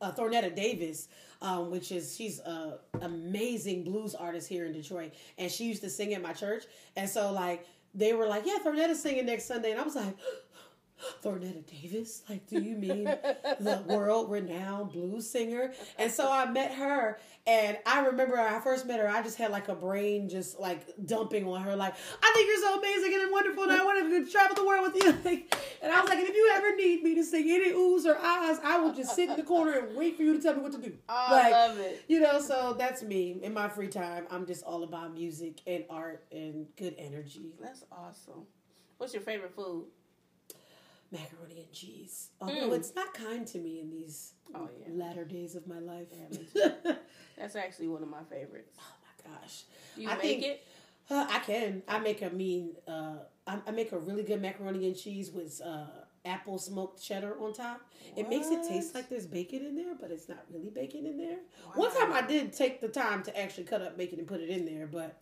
[0.00, 1.08] uh, Thornetta Davis.
[1.42, 5.90] Um, which is she's a amazing blues artist here in Detroit, and she used to
[5.90, 6.64] sing at my church.
[6.96, 10.16] And so like they were like, "Yeah, Thornetta's singing next Sunday," and I was like,
[11.22, 12.22] Thornetta Davis?
[12.28, 15.72] Like, do you mean the world renowned blues singer?
[15.98, 19.38] And so I met her, and I remember when I first met her, I just
[19.38, 23.14] had like a brain just like dumping on her, like, I think you're so amazing
[23.20, 25.12] and wonderful, and I want to travel the world with you.
[25.26, 28.04] Like, and I was like, and if you ever need me to sing any oohs
[28.06, 30.54] or ahs, I will just sit in the corner and wait for you to tell
[30.54, 30.92] me what to do.
[31.08, 32.02] Oh, like, I love it.
[32.08, 33.38] you know, so that's me.
[33.42, 37.52] In my free time, I'm just all about music and art and good energy.
[37.60, 38.44] That's awesome.
[38.98, 39.86] What's your favorite food?
[41.12, 42.30] Macaroni and cheese.
[42.40, 42.76] Although Mm.
[42.76, 44.86] it's not kind to me in these Oh, yeah.
[44.92, 46.06] latter days of my life.
[46.54, 46.72] Yeah.
[47.38, 48.76] That's actually one of my favorites.
[48.78, 49.64] oh my gosh.
[49.96, 50.64] You I make think- it?
[51.08, 51.82] Uh, I can.
[51.86, 52.72] I make a mean.
[52.88, 55.86] Uh, I, I make a really good macaroni and cheese with uh,
[56.24, 57.80] apple smoked cheddar on top.
[58.16, 61.16] It makes it taste like there's bacon in there, but it's not really bacon in
[61.16, 61.36] there.
[61.76, 64.48] One time I did take the time to actually cut up bacon and put it
[64.50, 65.16] in there, but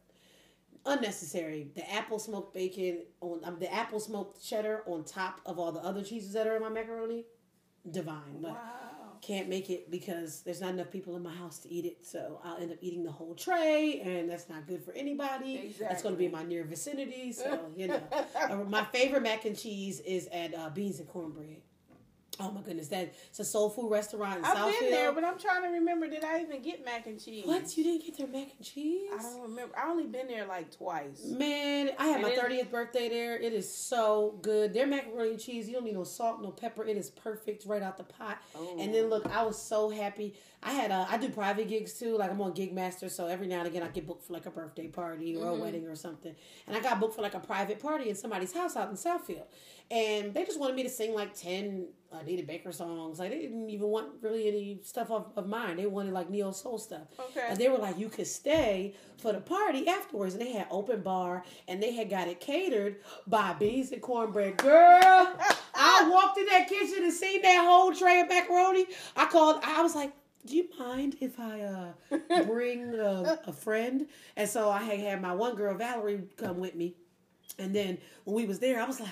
[0.87, 1.71] unnecessary.
[1.75, 5.81] The apple smoked bacon on um, the apple smoked cheddar on top of all the
[5.81, 7.25] other cheeses that are in my macaroni,
[7.91, 8.41] divine.
[8.41, 8.61] But Wow.
[9.23, 12.05] can't make it because there's not enough people in my house to eat it.
[12.05, 15.75] So I'll end up eating the whole tray, and that's not good for anybody.
[15.81, 17.33] That's going to be in my near vicinity.
[17.33, 18.03] So, you know.
[18.51, 21.63] Uh, my favorite mac and cheese is at uh, Beans and Cornbread.
[22.41, 24.81] Oh my goodness, that it's a soul food restaurant in I've Southfield.
[24.81, 26.09] been there, but I'm trying to remember.
[26.09, 27.47] Did I even get mac and cheese?
[27.47, 27.77] what?
[27.77, 29.11] You didn't get their mac and cheese?
[29.17, 29.77] I don't remember.
[29.79, 31.25] I only been there like twice.
[31.25, 33.37] Man, I had And my thirtieth birthday there.
[33.37, 34.75] It is so good.
[34.75, 36.85] Their macaroni and cheese, you don't need no salt, no pepper.
[36.85, 38.39] It is perfect right out the pot.
[38.57, 38.77] Oh.
[38.81, 40.35] And then look, I was so happy.
[40.65, 42.17] I had a, I do private gigs too.
[42.17, 44.47] Like I'm on Gig Master, so every now and again I get booked for like
[44.47, 45.61] a birthday party or a mm-hmm.
[45.61, 46.35] wedding or something.
[46.67, 49.45] And I got booked for like a private party in somebody's house out in Southfield.
[49.91, 53.19] And they just wanted me to sing like ten Anita Baker songs.
[53.19, 55.77] Like they didn't even want really any stuff of, of mine.
[55.77, 57.09] They wanted like neo soul stuff.
[57.19, 57.47] Okay.
[57.51, 60.35] And they were like, you could stay for the party afterwards.
[60.35, 62.97] And they had open bar and they had got it catered
[63.27, 64.57] by Beans and Cornbread.
[64.57, 64.71] Girl,
[65.75, 68.87] I walked in that kitchen and seen that whole tray of macaroni.
[69.15, 70.13] I called, I was like,
[70.47, 74.07] do you mind if I uh, bring a, a friend?
[74.37, 76.95] And so I had, had my one girl, Valerie, come with me.
[77.59, 79.11] And then when we was there, I was like,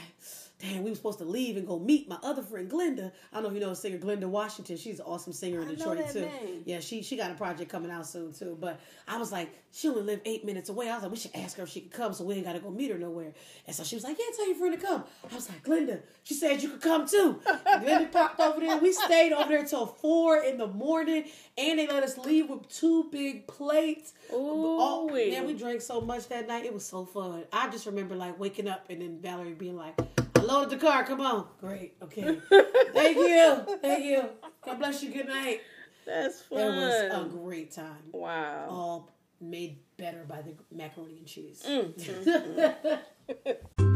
[0.62, 3.10] damn, we were supposed to leave and go meet my other friend Glenda.
[3.32, 4.76] I don't know if you know singer Glenda Washington.
[4.76, 6.20] She's an awesome singer in I Detroit too.
[6.20, 6.62] name.
[6.64, 8.56] Yeah, she she got a project coming out soon too.
[8.60, 10.88] But I was like, she only lived eight minutes away.
[10.88, 12.60] I was like, we should ask her if she could come so we ain't gotta
[12.60, 13.32] go meet her nowhere.
[13.66, 15.04] And so she was like, Yeah, tell your friend to come.
[15.30, 17.40] I was like, Glenda, she said you could come too.
[17.66, 18.78] Glenda popped over there.
[18.78, 21.24] We stayed over there till four in the morning
[21.58, 24.12] and they let us leave with two big plates.
[24.32, 26.64] Oh, man, we drank so much that night.
[26.64, 27.44] It was so fun.
[27.52, 29.98] I just remember like waking up and then Valerie being like,
[30.42, 31.04] I loaded the car.
[31.04, 31.46] Come on.
[31.60, 31.94] Great.
[32.02, 32.22] Okay.
[32.92, 33.78] Thank you.
[33.80, 34.24] Thank you.
[34.64, 35.10] God bless you.
[35.10, 35.60] Good night.
[36.04, 38.10] That's It was a great time.
[38.12, 38.66] wow.
[38.68, 41.62] All made better by the macaroni and cheese.
[41.64, 41.94] Mm.
[42.00, 43.78] So,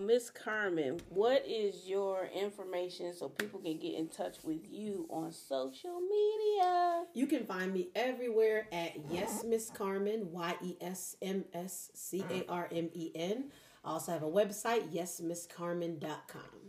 [0.00, 5.30] Miss Carmen, what is your information so people can get in touch with you on
[5.30, 7.04] social media?
[7.14, 12.24] You can find me everywhere at Yes Miss Carmen, Y E S M S C
[12.28, 13.44] A R M E N.
[13.84, 16.63] I also have a website, yesmisscarmen.com.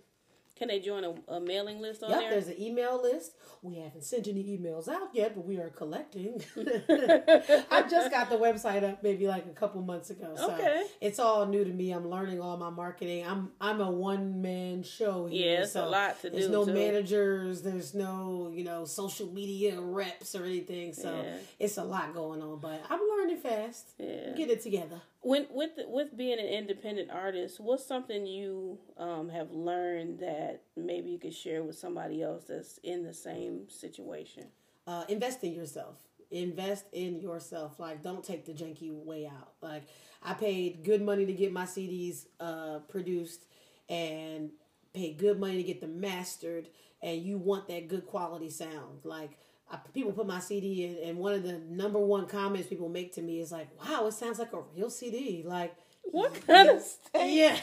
[0.57, 2.29] Can they join a, a mailing list on Yep, there?
[2.31, 3.33] there's an email list.
[3.61, 6.41] We haven't sent any emails out yet, but we are collecting.
[6.57, 10.33] I just got the website up maybe like a couple months ago.
[10.37, 10.83] So Okay.
[11.01, 11.91] it's all new to me.
[11.91, 13.25] I'm learning all my marketing.
[13.27, 15.55] I'm I'm a one man show here.
[15.57, 16.73] Yeah, it's a lot to There's do, no too.
[16.73, 20.93] managers, there's no, you know, social media reps or anything.
[20.93, 21.37] So Yeah.
[21.59, 22.59] it's a lot going on.
[22.59, 23.89] But I'm learning fast.
[23.97, 24.31] Yeah.
[24.37, 25.01] Get it together.
[25.25, 31.09] When with with being an independent artist, what's something you um, have learned that maybe
[31.09, 34.45] you could share with somebody else that's in the same situation?
[34.87, 35.97] uh, invest in yourself.
[36.31, 37.79] Invest in yourself.
[37.79, 39.53] Like, don't take the janky way out.
[39.61, 39.83] Like,
[40.23, 43.45] I paid good money to get my CDs uh, produced
[43.89, 44.51] and
[44.93, 46.69] paid good money to get them mastered.
[47.01, 49.01] And you want that good quality sound.
[49.03, 49.37] Like,
[49.71, 53.13] I, people put my CD in, and one of the number one comments people make
[53.15, 56.81] to me is like, "Wow, it sounds like a real CD." Like, What kind of
[56.81, 57.33] state?
[57.33, 57.57] yeah,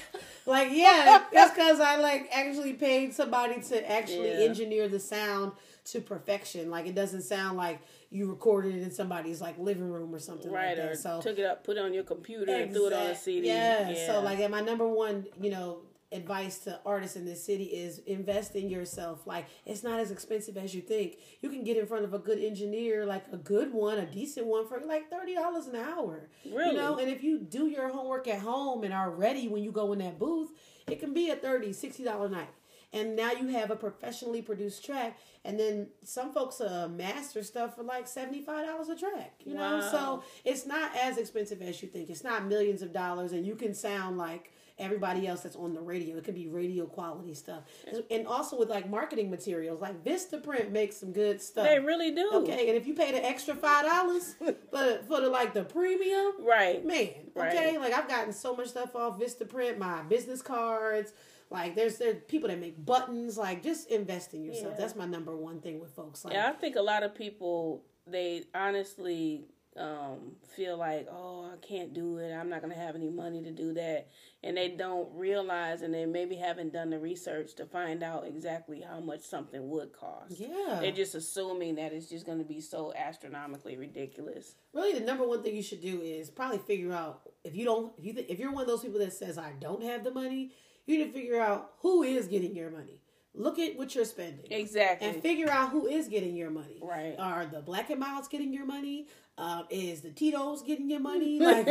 [0.47, 4.49] like yeah, that's because I like actually paid somebody to actually Yeah.
[4.49, 5.53] engineer the sound
[5.87, 6.71] to perfection.
[6.71, 7.81] Like it doesn't sound like
[8.11, 10.93] you recorded it in somebody's like living room or something Right, like that.
[10.93, 13.15] or So took it up, put it on your computer, and threw it on a
[13.15, 13.47] CD.
[13.47, 13.95] Yeah.
[14.07, 15.79] So like, and my number one, you know,
[16.13, 19.27] advice to artists in this city is invest in yourself.
[19.27, 21.17] Like, it's not as expensive as you think.
[21.41, 24.47] You can get in front of a good engineer, like a good one, a decent
[24.47, 26.29] one, for like thirty dollars an hour.
[26.45, 26.71] Really?
[26.71, 29.73] You know, and if you do your homework at home and are ready when you
[29.73, 30.51] go in that booth,
[30.89, 32.49] it can be a 30 60 dollar night.
[32.95, 37.75] And now you have a professionally produced track, and then some folks uh, master stuff
[37.75, 39.41] for like seventy five dollars a track.
[39.47, 42.11] You know, so it's not as expensive as you think.
[42.11, 45.81] It's not millions of dollars, and you can sound like everybody else that's on the
[45.81, 46.17] radio.
[46.17, 47.63] It could be radio quality stuff,
[48.11, 51.65] and also with like marketing materials, like Vistaprint makes some good stuff.
[51.67, 52.31] they really do.
[52.35, 54.35] Okay, and if you pay the extra five dollars
[54.71, 56.85] for for the like the premium, Right.
[56.85, 57.09] man.
[57.35, 57.55] Right.
[57.55, 61.13] Okay, like I've gotten so much stuff off Vistaprint, my business cards.
[61.51, 63.37] Like there's there people that make buttons.
[63.37, 64.73] Like just invest in yourself.
[64.75, 64.81] Yeah.
[64.81, 66.25] That's my number one thing with folks.
[66.25, 69.45] Like Yeah, I think a lot of people they honestly
[69.77, 72.33] um, feel like, oh, I can't do it.
[72.33, 74.09] I'm not going to have any money to do that,
[74.43, 78.81] and they don't realize, and they maybe haven't done the research to find out exactly
[78.83, 80.39] how much something would cost.
[80.39, 84.55] yeah, They're just assuming that it's just going to be so astronomically ridiculous.
[84.75, 87.93] really the number one thing you should do is probably figure out if you don't
[87.99, 90.11] if you th- if you're one of those people that says I don't have the
[90.11, 90.53] money,
[90.87, 93.02] you need to figure out who is getting your money.
[93.35, 94.47] Look at what you're spending.
[94.51, 95.09] Exactly.
[95.09, 96.79] And figure out who is getting your money.
[96.83, 97.15] Right.
[97.19, 99.09] Are the Black and Milds getting your money?
[99.39, 101.39] Um, is the Tito's getting your money?
[101.43, 101.67] Like,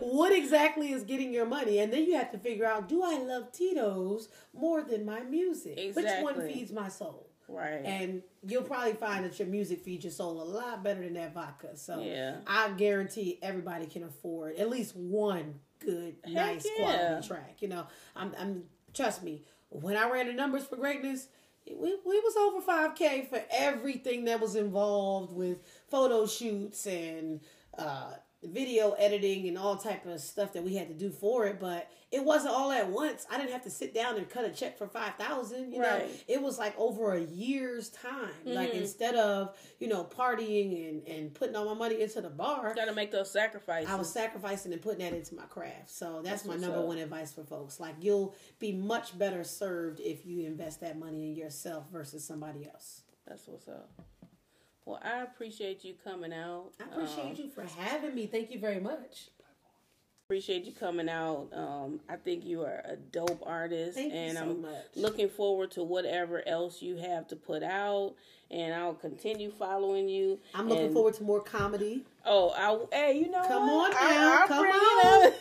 [0.00, 1.78] what exactly is getting your money?
[1.80, 5.78] And then you have to figure out: Do I love Tito's more than my music?
[5.78, 6.24] exactly.
[6.24, 7.28] Which one feeds my soul?
[7.48, 7.82] right.
[7.84, 11.34] And you'll probably find that your music feeds your soul a lot better than that
[11.34, 11.76] vodka.
[11.76, 12.36] So Yeah.
[12.46, 16.84] I guarantee everybody can afford at least one good, nice yeah.
[16.84, 17.56] quality track.
[17.60, 17.86] You know,
[18.16, 19.42] I'm, I'm trust me.
[19.72, 21.28] When I ran the numbers for greatness,
[21.66, 25.58] we, we was over five k for everything that was involved with
[25.88, 27.40] photo shoots and
[27.78, 28.14] uh,
[28.44, 31.60] video editing and all type of stuff that we had to do for it.
[31.60, 33.26] But it wasn't all at once.
[33.30, 35.72] I didn't have to sit down and cut a check for five thousand.
[35.72, 36.04] You know, Right.
[36.08, 36.16] Mm-hmm.
[36.32, 38.30] it was like over a year's time.
[38.44, 42.74] Like instead of you know partying and and putting all my money into the bar,
[42.74, 43.90] Got to make those sacrifices.
[43.90, 45.90] I was sacrificing and putting that into my craft.
[45.90, 46.86] So that's, That's my number up.
[46.86, 47.80] one advice for folks.
[47.80, 52.66] Like you'll be much better served if you invest that money in yourself versus somebody
[52.66, 53.02] else.
[53.26, 53.90] That's what's up.
[54.84, 56.72] Well, I appreciate you coming out.
[56.80, 58.26] I appreciate Um, you for having me.
[58.26, 59.28] Thank you very much.
[60.26, 61.48] Appreciate you coming out.
[61.52, 64.86] Um, I think you are a dope artist, Thank you and so I'm much.
[64.96, 68.14] looking forward to whatever else you have to put out.
[68.52, 70.38] And I'll continue following you.
[70.54, 72.04] I'm looking And- forward to more comedy.
[72.24, 73.90] Oh, I, hey, you know Come what?
[73.90, 75.32] on I- now, I'll come on.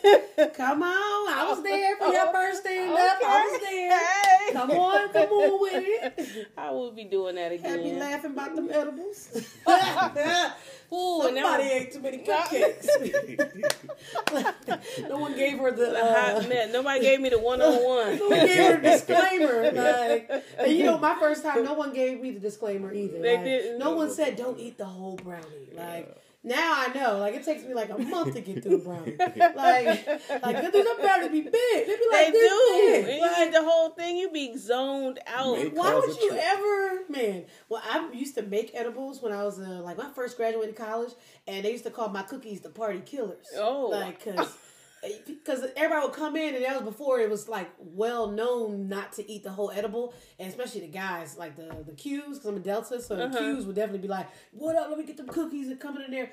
[0.56, 0.90] Come on,
[1.34, 3.18] I was there for your first stand up.
[3.24, 4.00] I was there.
[4.00, 4.54] Hey.
[4.54, 5.62] Come on, come on
[6.18, 6.48] with it.
[6.58, 7.84] I will be doing that again.
[7.84, 9.30] Me laughing about them edibles.
[10.94, 12.88] Ooh, Somebody was- ate too many cupcakes.
[15.08, 15.92] no one gave her the.
[15.96, 16.74] a hot Uh, mess.
[16.74, 18.18] Nobody gave me the one on no one.
[18.18, 19.72] one gave her a disclaimer.
[19.72, 23.20] Like, and you know, my first time, no one gave me the disclaimer either.
[23.22, 23.80] They Like, didn't.
[23.80, 26.18] No one said, "Don't eat the whole brownie." Like.
[26.44, 29.16] Now I know, like it takes me like a month to get through a brownie.
[29.20, 30.08] Like,
[30.42, 31.54] like these are about to be big.
[31.54, 32.40] They be They like, do.
[32.40, 33.16] this And big.
[33.18, 35.60] you Like, eat the whole thing, you be zoned out.
[35.74, 36.42] Why would you trip.
[36.44, 37.46] ever, man?
[37.70, 40.76] Well, I used to make edibles when I was uh, like when I first graduated
[40.76, 41.12] college,
[41.48, 43.46] and they used to call my cookies the party killers.
[43.56, 43.90] Oh.
[43.92, 44.52] like because.
[45.26, 49.14] Because everybody would come in, and that was before it was like well known not
[49.14, 52.58] to eat the whole edible, and especially the guys like the the Qs, because I'm
[52.58, 53.28] a Delta, so Uh-huh.
[53.28, 54.90] the Qs would definitely be like, "What up?
[54.90, 56.32] Let me get them cookies and coming in there."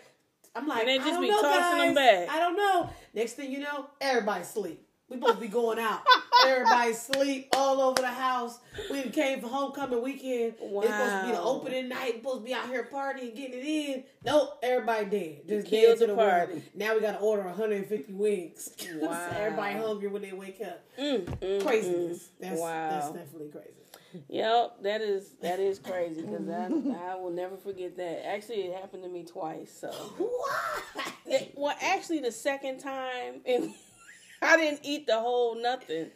[0.56, 1.94] I'm like, And they I just don't be know, guys.
[1.94, 2.28] back.
[2.30, 2.90] I don't know.
[3.14, 4.87] Next thing you know, everybody sleep.
[5.08, 6.02] We supposed to be going out.
[6.46, 8.58] Everybody sleep all over the house.
[8.90, 10.54] We came for homecoming weekend.
[10.60, 12.16] It's supposed to be the opening night.
[12.16, 14.04] We're Supposed to be out here partying, getting it in.
[14.24, 15.48] Nope, everybody dead.
[15.48, 16.30] Just killed dead to the the, world.
[16.48, 16.62] party.
[16.74, 18.70] Now we got to order 150 wings.
[19.00, 19.30] Wow.
[19.34, 20.82] everybody hungry when they wake up.
[20.98, 22.18] Mm, mm, Craziness.
[22.18, 22.28] mm.
[22.40, 22.90] That's wow.
[22.90, 24.24] that's definitely crazy.
[24.28, 26.64] Yep, that is that is crazy because I
[27.12, 28.26] I will never forget that.
[28.26, 29.72] Actually, it happened to me twice.
[29.80, 31.04] So, Why?
[31.26, 33.70] It- well, actually, the second time, it,
[34.42, 36.10] I didn't eat the whole nothing.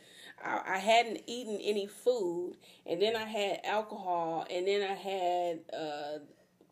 [0.45, 2.55] I, I hadn't eaten any food,
[2.87, 6.21] and then I had alcohol, and then I had a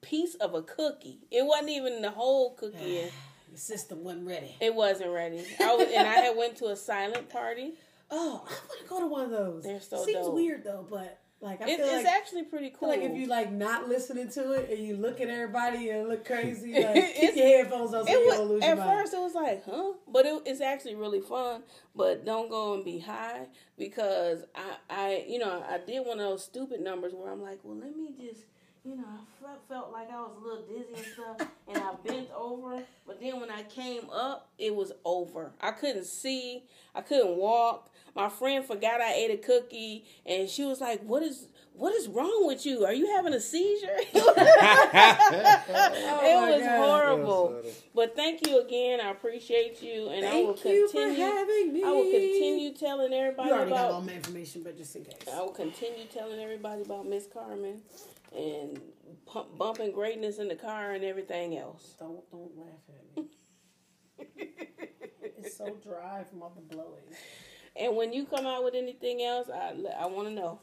[0.03, 1.21] piece of a cookie.
[1.31, 3.05] It wasn't even the whole cookie.
[3.53, 4.55] The system wasn't ready.
[4.61, 5.45] It wasn't ready.
[5.59, 7.73] I was, and I had went to a silent party.
[8.09, 9.65] Oh, I want to go to one of those.
[9.65, 10.35] They're so Seems dope.
[10.35, 12.89] weird though, but like I It, it's like actually pretty cool.
[12.89, 16.25] like if you like not listening to it and you look at everybody and look
[16.27, 19.01] crazy, like It's- your headphones on so you don't lose at your mind.
[19.01, 19.93] first it was like, huh?
[20.07, 21.63] But it, it's actually really fun.
[21.97, 23.47] But don't go and be high
[23.79, 27.61] because I, I, you know, I did one of those stupid numbers where I'm like,
[27.63, 28.43] well, let me just,
[28.85, 31.95] you know, I felt, felt like I was a little dizzy and stuff, and I
[32.07, 32.83] bent over.
[33.07, 35.53] But then when I came up, it was over.
[35.61, 36.65] I couldn't see.
[36.95, 37.91] I couldn't walk.
[38.15, 42.09] My friend forgot I ate a cookie, and she was like, "What is what is
[42.09, 42.85] wrong with you?
[42.85, 43.87] Are you having a seizure?"
[46.23, 46.79] Oh it was God.
[46.89, 47.61] horrible.
[47.63, 47.83] That's.
[47.95, 49.01] But thank you again.
[49.01, 51.21] I appreciate you, and I will Thank you for continue.
[51.25, 51.83] having me.
[51.85, 54.07] I will continue telling everybody You already got all about.
[54.07, 55.15] my information, but just in case.
[55.33, 57.81] I will continue telling everybody about Miss Carmen
[58.37, 58.81] and
[59.27, 61.95] pump, bumping greatness in the car and everything else.
[61.99, 63.29] Don't don't laugh at me.
[65.39, 67.03] it's so dry from all the blowing.
[67.77, 70.61] And when you come out with anything else, I I want to know.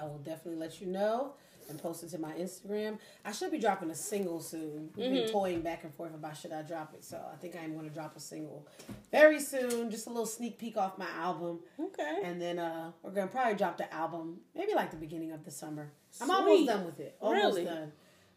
[0.00, 1.32] I will definitely let you know
[1.68, 2.98] and post it to my Instagram.
[3.24, 4.90] I should be dropping a single soon.
[4.96, 5.14] We've Mm-hmm.
[5.16, 7.04] been toying back and forth about should I drop it.
[7.04, 8.66] So I think I'm going to drop a single
[9.10, 9.90] very soon.
[9.90, 11.60] Just a little sneak peek off my album.
[11.78, 12.20] Okay.
[12.24, 15.44] And then uh, we're going to probably drop the album maybe like the beginning of
[15.44, 15.90] the summer.
[16.20, 17.16] I'm almost done with it.
[17.20, 17.64] Almost Really?
[17.64, 17.92] done.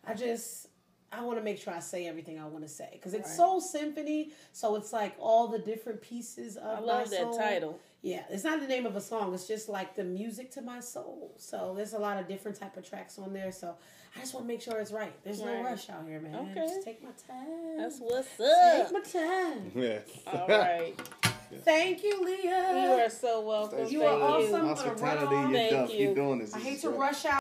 [0.05, 0.67] I just
[1.13, 3.37] I want to make sure I say everything I want to say because it's Right.
[3.37, 4.31] soul symphony.
[4.51, 7.37] So it's like all the different pieces of I love that soul.
[7.37, 7.79] title.
[8.03, 9.31] Yeah, it's not the name of a song.
[9.33, 11.33] It's just like the music to my soul.
[11.37, 13.51] So there's a lot of different type of tracks on there.
[13.51, 13.75] So
[14.15, 15.13] I just want to make sure it's right.
[15.23, 16.35] There's no rush out here, man.
[16.35, 16.67] Okay.
[16.67, 17.77] Just take my time.
[17.77, 19.71] That's what's up take my time.
[19.75, 20.93] yes All right.
[21.65, 22.71] Thank you, Leah.
[22.73, 23.79] You are so welcome.
[23.79, 24.23] Thank You Thank are you.
[24.45, 24.55] awesome.
[24.55, 25.91] I'm gonna Hospitality, you're Thank dope.
[25.91, 26.07] you.
[26.07, 26.53] Keep doing this.
[26.55, 26.99] I hate to great.
[26.99, 27.40] rush out.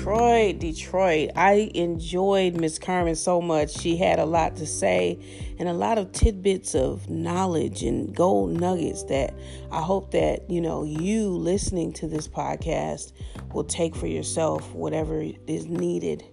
[0.00, 1.30] Detroit, Detroit.
[1.36, 3.70] I enjoyed Miss Carmen so much.
[3.70, 5.18] She had a lot to say
[5.58, 9.34] and a lot of tidbits of knowledge and gold nuggets that
[9.70, 13.12] I hope that, you know, you listening to this podcast
[13.52, 16.24] will take for yourself whatever is needed.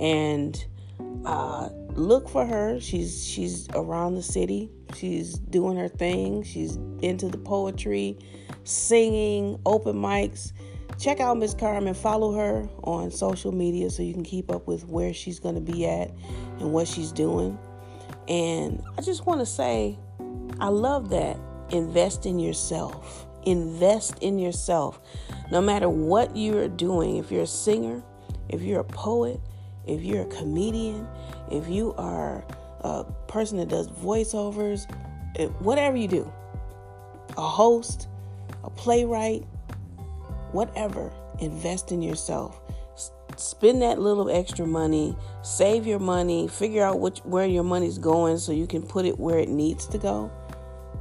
[0.00, 0.64] And
[1.24, 2.80] uh, look for her.
[2.80, 4.72] She's she's around the city.
[4.96, 6.42] She's doing her thing.
[6.42, 8.18] She's into the poetry,
[8.64, 10.50] singing, open mics.
[10.98, 11.94] Check out Miss Carmen.
[11.94, 15.60] Follow her on social media so you can keep up with where she's going to
[15.60, 16.10] be at
[16.60, 17.58] and what she's doing.
[18.28, 19.98] And I just want to say,
[20.60, 21.36] I love that.
[21.70, 23.26] Invest in yourself.
[23.44, 25.00] Invest in yourself.
[25.50, 28.02] No matter what you're doing, if you're a singer,
[28.48, 29.40] if you're a poet,
[29.86, 31.06] if you're a comedian,
[31.50, 32.44] if you are
[32.80, 34.90] a person that does voiceovers,
[35.36, 36.32] eh, whatever you do,
[37.36, 38.08] a host,
[38.62, 39.44] a playwright,
[40.54, 42.60] whatever, invest in yourself.
[42.94, 47.98] S- Spend that little extra money, save your money, figure out which where your money's
[47.98, 50.30] going so you can put it where it needs to go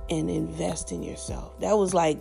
[0.10, 1.60] and invest in yourself.
[1.60, 2.20] That was like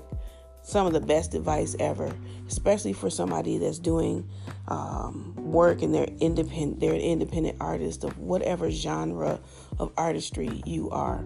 [0.62, 2.14] some of the best advice ever,
[2.46, 4.28] especially for somebody that's doing
[4.68, 6.80] um, work and they're independent.
[6.80, 9.40] They're an independent artist of whatever genre
[9.78, 11.24] of artistry you are.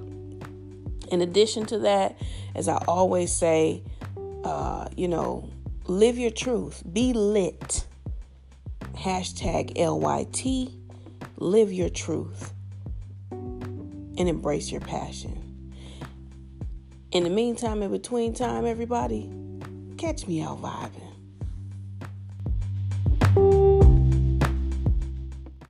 [1.11, 2.17] In addition to that,
[2.55, 3.85] as I always say,
[4.45, 5.51] uh, you know,
[5.89, 6.83] Live your truth.
[6.93, 7.87] Be lit.
[8.95, 10.73] Hashtag LYT.
[11.39, 12.53] Live your truth
[13.31, 15.71] and embrace your passion.
[17.13, 19.31] In the meantime, in between time, everybody,
[19.97, 21.03] catch me out vibing.